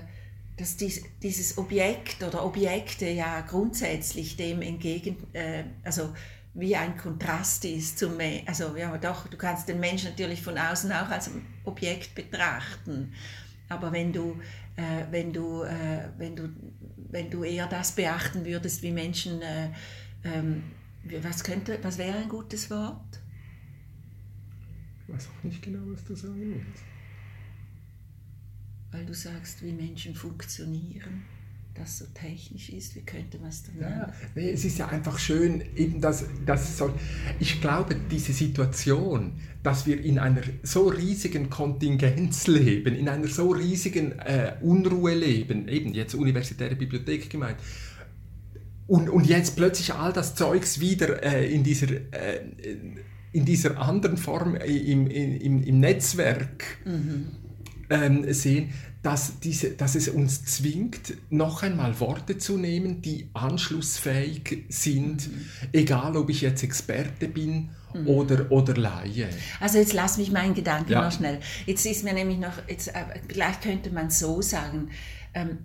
dass 0.55 0.77
dies, 0.77 1.03
dieses 1.21 1.57
Objekt 1.57 2.23
oder 2.23 2.45
Objekte 2.45 3.09
ja 3.09 3.41
grundsätzlich 3.41 4.37
dem 4.37 4.61
entgegen, 4.61 5.17
äh, 5.33 5.65
also 5.83 6.13
wie 6.53 6.73
ein 6.77 6.95
Kontrast 6.95 7.65
ist 7.65 7.99
zum 7.99 8.13
Also 8.45 8.77
ja, 8.77 8.97
doch, 8.97 9.27
du 9.27 9.35
kannst 9.35 9.67
den 9.67 9.81
Menschen 9.81 10.11
natürlich 10.11 10.41
von 10.41 10.57
außen 10.57 10.89
auch 10.93 11.09
als 11.09 11.29
Objekt 11.65 12.15
betrachten. 12.15 13.11
Aber 13.67 13.91
wenn 13.91 14.13
du, 14.13 14.39
äh, 14.77 15.03
wenn 15.11 15.33
du, 15.33 15.63
äh, 15.63 16.07
wenn 16.17 16.37
du, 16.37 16.47
wenn 17.09 17.29
du 17.29 17.43
eher 17.43 17.67
das 17.67 17.91
beachten 17.91 18.45
würdest, 18.45 18.83
wie 18.83 18.91
Menschen, 18.93 19.41
äh, 19.41 19.67
ähm, 20.23 20.63
was 21.21 21.43
könnte, 21.43 21.77
was 21.81 21.97
wäre 21.97 22.19
ein 22.19 22.29
gutes 22.29 22.69
Wort? 22.71 23.19
Ich 25.07 25.13
weiß 25.13 25.27
auch 25.27 25.43
nicht 25.43 25.61
genau, 25.61 25.79
was 25.85 26.03
du 26.05 26.15
sagen 26.15 26.39
willst. 26.39 26.83
Weil 28.91 29.05
du 29.05 29.13
sagst, 29.13 29.63
wie 29.63 29.71
Menschen 29.71 30.13
funktionieren, 30.15 31.23
das 31.73 31.97
so 31.97 32.05
technisch 32.13 32.69
ist, 32.69 32.95
wie 32.95 33.01
könnte 33.01 33.39
man 33.39 33.49
es 33.49 33.63
dann 33.63 33.79
Ja, 33.79 34.13
nee, 34.35 34.51
es 34.51 34.63
ist 34.63 34.77
ja 34.77 34.87
einfach 34.89 35.17
schön, 35.17 35.63
eben 35.75 35.99
das, 35.99 36.25
das 36.45 36.77
soll. 36.77 36.93
Ich 37.39 37.59
glaube, 37.61 37.95
diese 38.11 38.31
Situation, 38.31 39.33
dass 39.63 39.87
wir 39.87 39.99
in 39.99 40.19
einer 40.19 40.41
so 40.61 40.87
riesigen 40.89 41.49
Kontingenz 41.49 42.45
leben, 42.47 42.95
in 42.95 43.09
einer 43.09 43.27
so 43.27 43.49
riesigen 43.51 44.11
äh, 44.19 44.55
Unruhe 44.61 45.15
leben, 45.15 45.67
eben 45.67 45.93
jetzt 45.93 46.13
Universitäre 46.13 46.75
Bibliothek 46.75 47.29
gemeint, 47.29 47.57
und, 48.85 49.09
und 49.09 49.25
jetzt 49.25 49.55
plötzlich 49.55 49.93
all 49.93 50.13
das 50.13 50.35
Zeugs 50.35 50.79
wieder 50.79 51.23
äh, 51.23 51.51
in, 51.51 51.63
dieser, 51.63 51.89
äh, 52.11 52.41
in 53.33 53.45
dieser 53.45 53.77
anderen 53.79 54.17
Form 54.17 54.55
äh, 54.55 54.65
im, 54.65 55.07
im, 55.07 55.63
im 55.63 55.79
Netzwerk 55.79 56.63
ähm, 57.89 58.33
sehen, 58.33 58.69
dass, 59.01 59.39
diese, 59.41 59.71
dass 59.71 59.95
es 59.95 60.07
uns 60.07 60.45
zwingt, 60.45 61.15
noch 61.29 61.61
einmal 61.61 61.99
Worte 61.99 62.37
zu 62.37 62.57
nehmen, 62.57 63.01
die 63.01 63.27
anschlussfähig 63.33 64.63
sind, 64.69 65.29
egal 65.73 66.15
ob 66.15 66.29
ich 66.29 66.39
jetzt 66.41 66.63
Experte 66.63 67.27
bin 67.27 67.69
oder, 68.05 68.49
oder 68.51 68.75
Laie. 68.75 69.27
Also 69.59 69.77
jetzt 69.77 69.93
lass 69.93 70.17
mich 70.17 70.31
meinen 70.31 70.53
Gedanken 70.55 70.91
Ja. 70.93 71.01
noch 71.03 71.11
schnell. 71.11 71.39
Jetzt 71.65 71.85
ist 71.85 72.03
mir 72.03 72.13
nämlich 72.13 72.37
noch, 72.39 72.53
jetzt, 72.67 72.87
äh, 72.87 72.93
vielleicht 73.27 73.61
könnte 73.61 73.89
man 73.91 74.09
so 74.09 74.41
sagen, 74.41 74.89
ähm, 75.33 75.57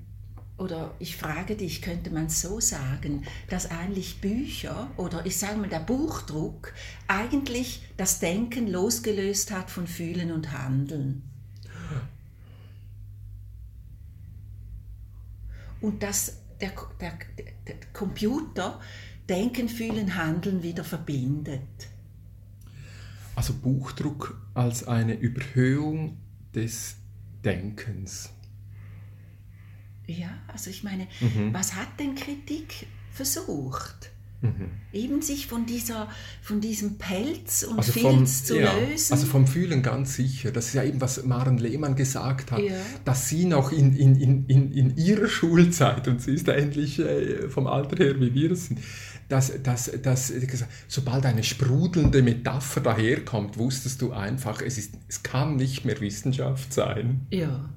oder 0.59 0.95
ich 0.99 1.17
frage 1.17 1.57
dich, 1.57 1.81
könnte 1.83 2.11
man 2.11 2.29
so 2.29 2.61
sagen, 2.61 3.25
dass 3.49 3.71
eigentlich 3.71 4.21
Bücher 4.21 4.91
oder 4.97 5.25
ich 5.25 5.37
sage 5.39 5.57
mal 5.57 5.69
der 5.69 5.81
Buchdruck 5.81 6.75
eigentlich 7.07 7.83
das 7.97 8.19
Denken 8.19 8.67
losgelöst 8.67 9.53
hat 9.53 9.71
von 9.71 9.87
Fühlen 9.87 10.33
und 10.33 10.53
Handeln. 10.53 11.23
Und 15.81 16.03
dass 16.03 16.39
der, 16.61 16.73
der, 17.01 17.13
der 17.67 17.77
Computer 17.93 18.81
Denken, 19.29 19.69
Fühlen, 19.69 20.17
Handeln 20.17 20.63
wieder 20.63 20.83
verbindet. 20.83 21.61
Also 23.37 23.53
Buchdruck 23.55 24.41
als 24.55 24.89
eine 24.89 25.15
Überhöhung 25.15 26.17
des 26.55 26.97
Denkens. 27.45 28.31
Ja, 30.09 30.31
also 30.49 30.71
ich 30.71 30.83
meine, 30.83 31.07
Mhm. 31.21 31.53
was 31.55 31.75
hat 31.77 32.01
denn 32.01 32.15
Kritik 32.17 32.87
versucht? 33.13 34.11
Eben 34.93 35.21
sich 35.21 35.49
von, 35.49 35.67
dieser, 35.67 36.07
von 36.43 36.61
diesem 36.61 36.97
Pelz 36.97 37.65
und 37.65 37.77
Also 37.79 37.91
vom, 37.91 38.19
Filz 38.19 38.45
zu 38.45 38.57
ja, 38.61 38.73
lösen. 38.73 39.13
also 39.13 39.27
vom 39.27 39.49
Fühlen 39.49 39.83
ganz 39.83 40.15
sicher. 40.15 40.53
Das 40.53 40.69
ist 40.69 40.75
ja 40.75 40.85
eben, 40.85 41.01
was 41.01 41.25
Maren 41.25 41.59
Lehmann 41.59 41.97
gesagt 41.97 42.53
hat, 42.53 42.61
Ja. 42.61 42.77
dass 43.05 43.29
sie 43.29 43.47
noch 43.47 43.73
in, 43.73 43.97
in, 43.97 44.15
in, 44.15 44.47
in, 44.71 44.97
ihrer 44.97 45.27
Schulzeit, 45.29 46.07
und 46.07 46.23
sie 46.23 46.35
ist 46.35 46.47
ähnlich 46.47 47.01
äh, 47.01 47.49
vom 47.49 47.67
Alter 47.67 47.97
her 47.97 48.21
wie 48.21 48.33
wir 48.33 48.53
es 48.53 48.67
sind, 48.67 48.79
dass, 49.29 49.53
dass, 49.63 49.91
dass 50.03 50.33
sobald 50.87 51.27
eine 51.27 51.43
sprudelnde 51.43 52.23
Metapher 52.23 52.81
daherkommt, 52.81 53.59
wusstest 53.59 54.01
du 54.03 54.13
einfach, 54.13 54.63
es, 54.63 54.79
ist, 54.79 54.95
es 55.09 55.25
kann 55.25 55.57
nicht 55.57 55.85
mehr 55.85 56.01
Wissenschaft 56.01 56.73
sein. 56.73 57.27
ja. 57.31 57.69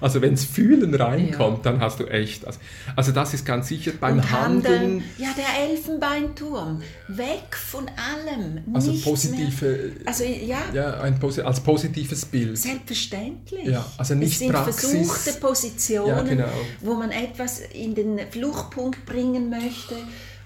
Also 0.00 0.20
wenn 0.22 0.34
es 0.34 0.44
Fühlen 0.44 0.94
reinkommt, 0.94 1.64
dann 1.66 1.80
hast 1.80 2.00
du 2.00 2.04
echt, 2.06 2.44
also, 2.46 2.58
also 2.96 3.12
das 3.12 3.34
ist 3.34 3.44
ganz 3.46 3.68
sicher 3.68 3.92
beim 3.98 4.18
Und 4.18 4.30
Handeln, 4.30 4.74
Handeln, 4.74 5.04
ja, 5.18 5.28
der 5.36 5.68
Elfenbeinturm, 5.70 6.82
weg 7.08 7.56
von 7.56 7.86
allem. 7.88 8.62
also 8.74 8.92
positive, 8.92 9.66
Mehr. 9.66 10.06
Also 10.06 10.24
ja, 10.24 10.58
ja, 10.72 11.00
ein, 11.00 11.18
als 11.44 11.60
positives 11.60 12.24
Bild. 12.24 12.58
selbstverständlich. 12.58 13.66
Ja, 13.66 13.84
also 13.96 14.14
nicht 14.14 14.32
es 14.32 14.38
sind 14.38 14.52
Praxis. 14.52 14.90
versuchte 14.90 15.32
Positionen, 15.40 16.08
Ja, 16.08 16.22
genau. 16.22 16.48
wo 16.80 16.94
man 16.94 17.10
etwas 17.10 17.60
in 17.72 17.94
den 17.94 18.18
Fluchtpunkt 18.30 19.04
bringen 19.06 19.50
möchte. 19.50 19.94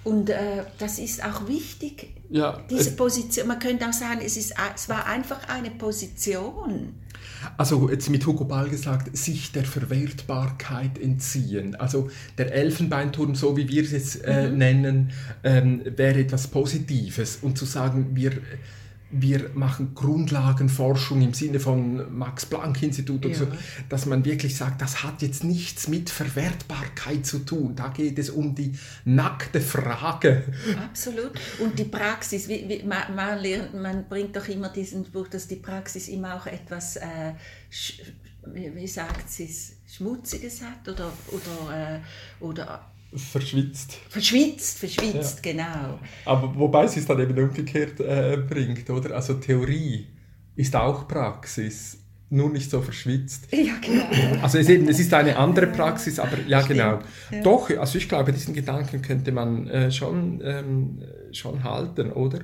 Und 0.05 0.29
äh, 0.31 0.65
das 0.79 0.99
ist 0.99 1.25
auch 1.25 1.49
wichtig, 1.49 2.11
Ja, 2.31 2.61
Diese 2.71 2.91
es- 2.91 2.97
Position, 2.97 3.49
man 3.49 3.59
könnte 3.59 3.89
auch 3.89 3.93
sagen, 3.93 4.21
es, 4.25 4.37
ist, 4.37 4.55
es 4.75 4.89
war 4.89 5.07
einfach 5.07 5.49
eine 5.49 5.71
Position. 5.71 6.95
Also 7.57 7.91
jetzt 7.91 8.09
mit 8.11 8.27
Hugo 8.27 8.45
Ball 8.45 8.69
gesagt, 8.69 9.17
sich 9.17 9.53
der 9.53 9.65
Verwertbarkeit 9.65 10.99
entziehen. 10.99 11.75
Also 11.77 12.11
der 12.39 12.53
Elfenbeinturm, 12.55 13.35
so 13.35 13.57
wie 13.57 13.69
wir 13.69 13.83
es 13.83 13.93
jetzt 13.93 14.25
äh, 14.25 14.51
nennen, 14.51 15.13
ähm, 15.43 15.83
wäre 15.97 16.21
etwas 16.21 16.47
Positives. 16.49 17.39
Und 17.43 17.57
zu 17.59 17.65
sagen, 17.65 18.09
wir, 18.15 18.33
wir 19.21 19.51
machen 19.55 19.95
Grundlagenforschung 19.95 21.23
im 21.23 21.35
Sinne 21.35 21.61
von 21.61 22.17
Max-Planck-Institut 22.17 23.25
oder 23.25 23.35
Ja. 23.35 23.41
so, 23.41 23.47
dass 23.89 24.07
man 24.07 24.25
wirklich 24.25 24.57
sagt, 24.57 24.83
das 24.83 25.03
hat 25.03 25.23
jetzt 25.23 25.45
nichts 25.45 25.89
mit 25.89 26.11
Verwertbarkeit 26.11 27.25
zu 27.25 27.41
tun. 27.41 27.77
Da 27.77 27.89
geht 27.89 28.19
es 28.19 28.31
um 28.31 28.55
die 28.55 28.73
nackte 29.05 29.61
Frage. 29.61 30.45
Absolut. 30.83 31.33
Und 31.61 31.79
die 31.79 31.85
Praxis, 31.85 32.49
wie, 32.49 32.69
wie, 32.69 32.83
man, 32.83 33.15
man, 33.15 33.39
lernt, 33.39 33.75
man 33.75 34.09
bringt 34.09 34.35
doch 34.37 34.49
immer 34.49 34.69
diesen 34.69 35.05
Spruch, 35.05 35.29
dass 35.29 35.47
die 35.49 35.57
Praxis 35.57 36.09
immer 36.09 36.35
auch 36.35 36.47
etwas, 36.47 36.97
äh, 36.97 37.33
wie, 38.53 38.75
wie 38.75 38.87
sagt 38.87 39.31
sie 39.31 39.45
es, 39.45 39.73
Schmutziges 39.87 40.61
hat 40.63 40.89
oder, 40.89 41.13
oder, 41.29 41.95
äh, 41.97 42.45
oder 42.45 42.91
Verschwitzt. 43.17 43.99
verschwitzt, 44.09 44.79
verschwitzt, 44.79 45.43
genau. 45.43 45.99
Aber 46.25 46.55
wobei 46.57 46.87
sie 46.87 47.01
es 47.01 47.07
dann 47.07 47.21
eben 47.21 47.39
umgekehrt 47.39 48.01
äh, 48.01 48.37
bringt, 48.37 48.89
oder? 48.91 49.15
Also 49.15 49.35
Theorie 49.35 50.09
ist 50.57 50.75
auch 50.75 51.07
Praxis, 51.07 51.99
nur 52.31 52.51
nicht 52.51 52.71
so 52.71 52.81
verschwitzt. 52.81 53.47
Ja, 53.53 53.75
genau. 53.81 54.43
Also 54.43 54.59
es, 54.59 54.69
eben, 54.69 54.89
es 54.89 54.99
ist 54.99 55.15
eine 55.15 55.37
andere 55.37 55.69
Praxis, 55.69 56.19
aber 56.19 56.39
ja 56.47 56.63
Stimmt, 56.63 56.79
genau. 56.81 56.99
ja. 57.31 57.43
Doch, 57.43 57.71
also 57.71 57.99
ich 57.99 58.09
glaube, 58.09 58.33
diesen 58.33 58.55
Gedanken 58.55 59.03
könnte 59.03 59.31
man 59.31 59.69
äh, 59.69 59.91
schon, 59.93 60.41
ähm, 60.45 61.03
schon 61.33 61.63
halten, 61.63 62.11
oder? 62.11 62.41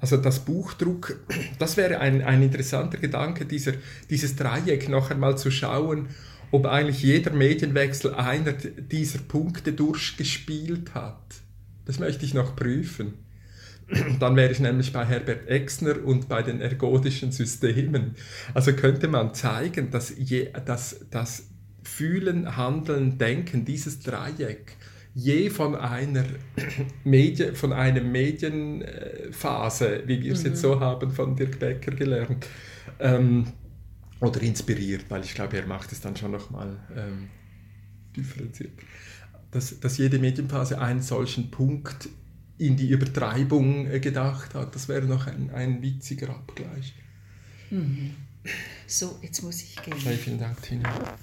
Also 0.00 0.16
das 0.16 0.40
Buchdruck, 0.40 1.18
das 1.58 1.76
wäre 1.76 1.98
ein, 1.98 2.22
ein 2.22 2.42
interessanter 2.42 2.98
Gedanke, 2.98 3.44
dieser, 3.44 3.72
dieses 4.10 4.36
Dreieck 4.36 4.88
noch 4.88 5.10
einmal 5.10 5.36
zu 5.36 5.50
schauen, 5.50 6.08
ob 6.52 6.66
eigentlich 6.66 7.02
jeder 7.02 7.32
Medienwechsel 7.32 8.14
einer 8.14 8.52
dieser 8.52 9.18
Punkte 9.18 9.72
durchgespielt 9.72 10.94
hat. 10.94 11.42
Das 11.86 11.98
möchte 11.98 12.24
ich 12.24 12.34
noch 12.34 12.54
prüfen. 12.54 13.14
Dann 14.20 14.36
wäre 14.36 14.52
ich 14.52 14.60
nämlich 14.60 14.92
bei 14.92 15.04
Herbert 15.04 15.48
Exner 15.48 16.04
und 16.04 16.28
bei 16.28 16.42
den 16.42 16.60
ergotischen 16.60 17.32
Systemen. 17.32 18.14
Also 18.54 18.74
könnte 18.74 19.08
man 19.08 19.34
zeigen, 19.34 19.90
dass, 19.90 20.14
je, 20.16 20.50
dass 20.64 21.06
das 21.10 21.48
Fühlen, 21.82 22.56
Handeln, 22.56 23.18
Denken, 23.18 23.64
dieses 23.64 24.00
Dreieck, 24.00 24.76
je 25.14 25.48
von 25.48 25.74
einer 25.74 26.24
Medien, 27.04 27.56
von 27.56 27.72
einer 27.72 28.02
Medienphase, 28.02 30.02
wie 30.06 30.22
wir 30.22 30.34
es 30.34 30.42
jetzt 30.42 30.60
so 30.60 30.80
haben, 30.80 31.10
von 31.10 31.34
Dirk 31.34 31.58
Becker 31.58 31.92
gelernt, 31.92 32.46
ähm, 33.00 33.46
oder 34.22 34.40
inspiriert, 34.42 35.04
weil 35.08 35.22
ich 35.24 35.34
glaube, 35.34 35.56
er 35.58 35.66
macht 35.66 35.92
es 35.92 36.00
dann 36.00 36.16
schon 36.16 36.30
nochmal 36.30 36.78
ähm, 36.96 37.28
differenziert, 38.16 38.72
dass, 39.50 39.80
dass 39.80 39.98
jede 39.98 40.18
Medienphase 40.18 40.80
einen 40.80 41.02
solchen 41.02 41.50
Punkt 41.50 42.08
in 42.56 42.76
die 42.76 42.88
Übertreibung 42.88 43.90
äh, 43.90 43.98
gedacht 43.98 44.54
hat. 44.54 44.74
Das 44.74 44.88
wäre 44.88 45.06
noch 45.06 45.26
ein, 45.26 45.50
ein 45.50 45.82
witziger 45.82 46.30
Abgleich. 46.30 46.94
So, 48.86 49.18
jetzt 49.22 49.42
muss 49.42 49.62
ich 49.62 49.76
gehen. 49.82 49.94
Okay, 49.94 50.16
vielen 50.16 50.38
Dank, 50.38 50.62
Tina. 50.62 51.16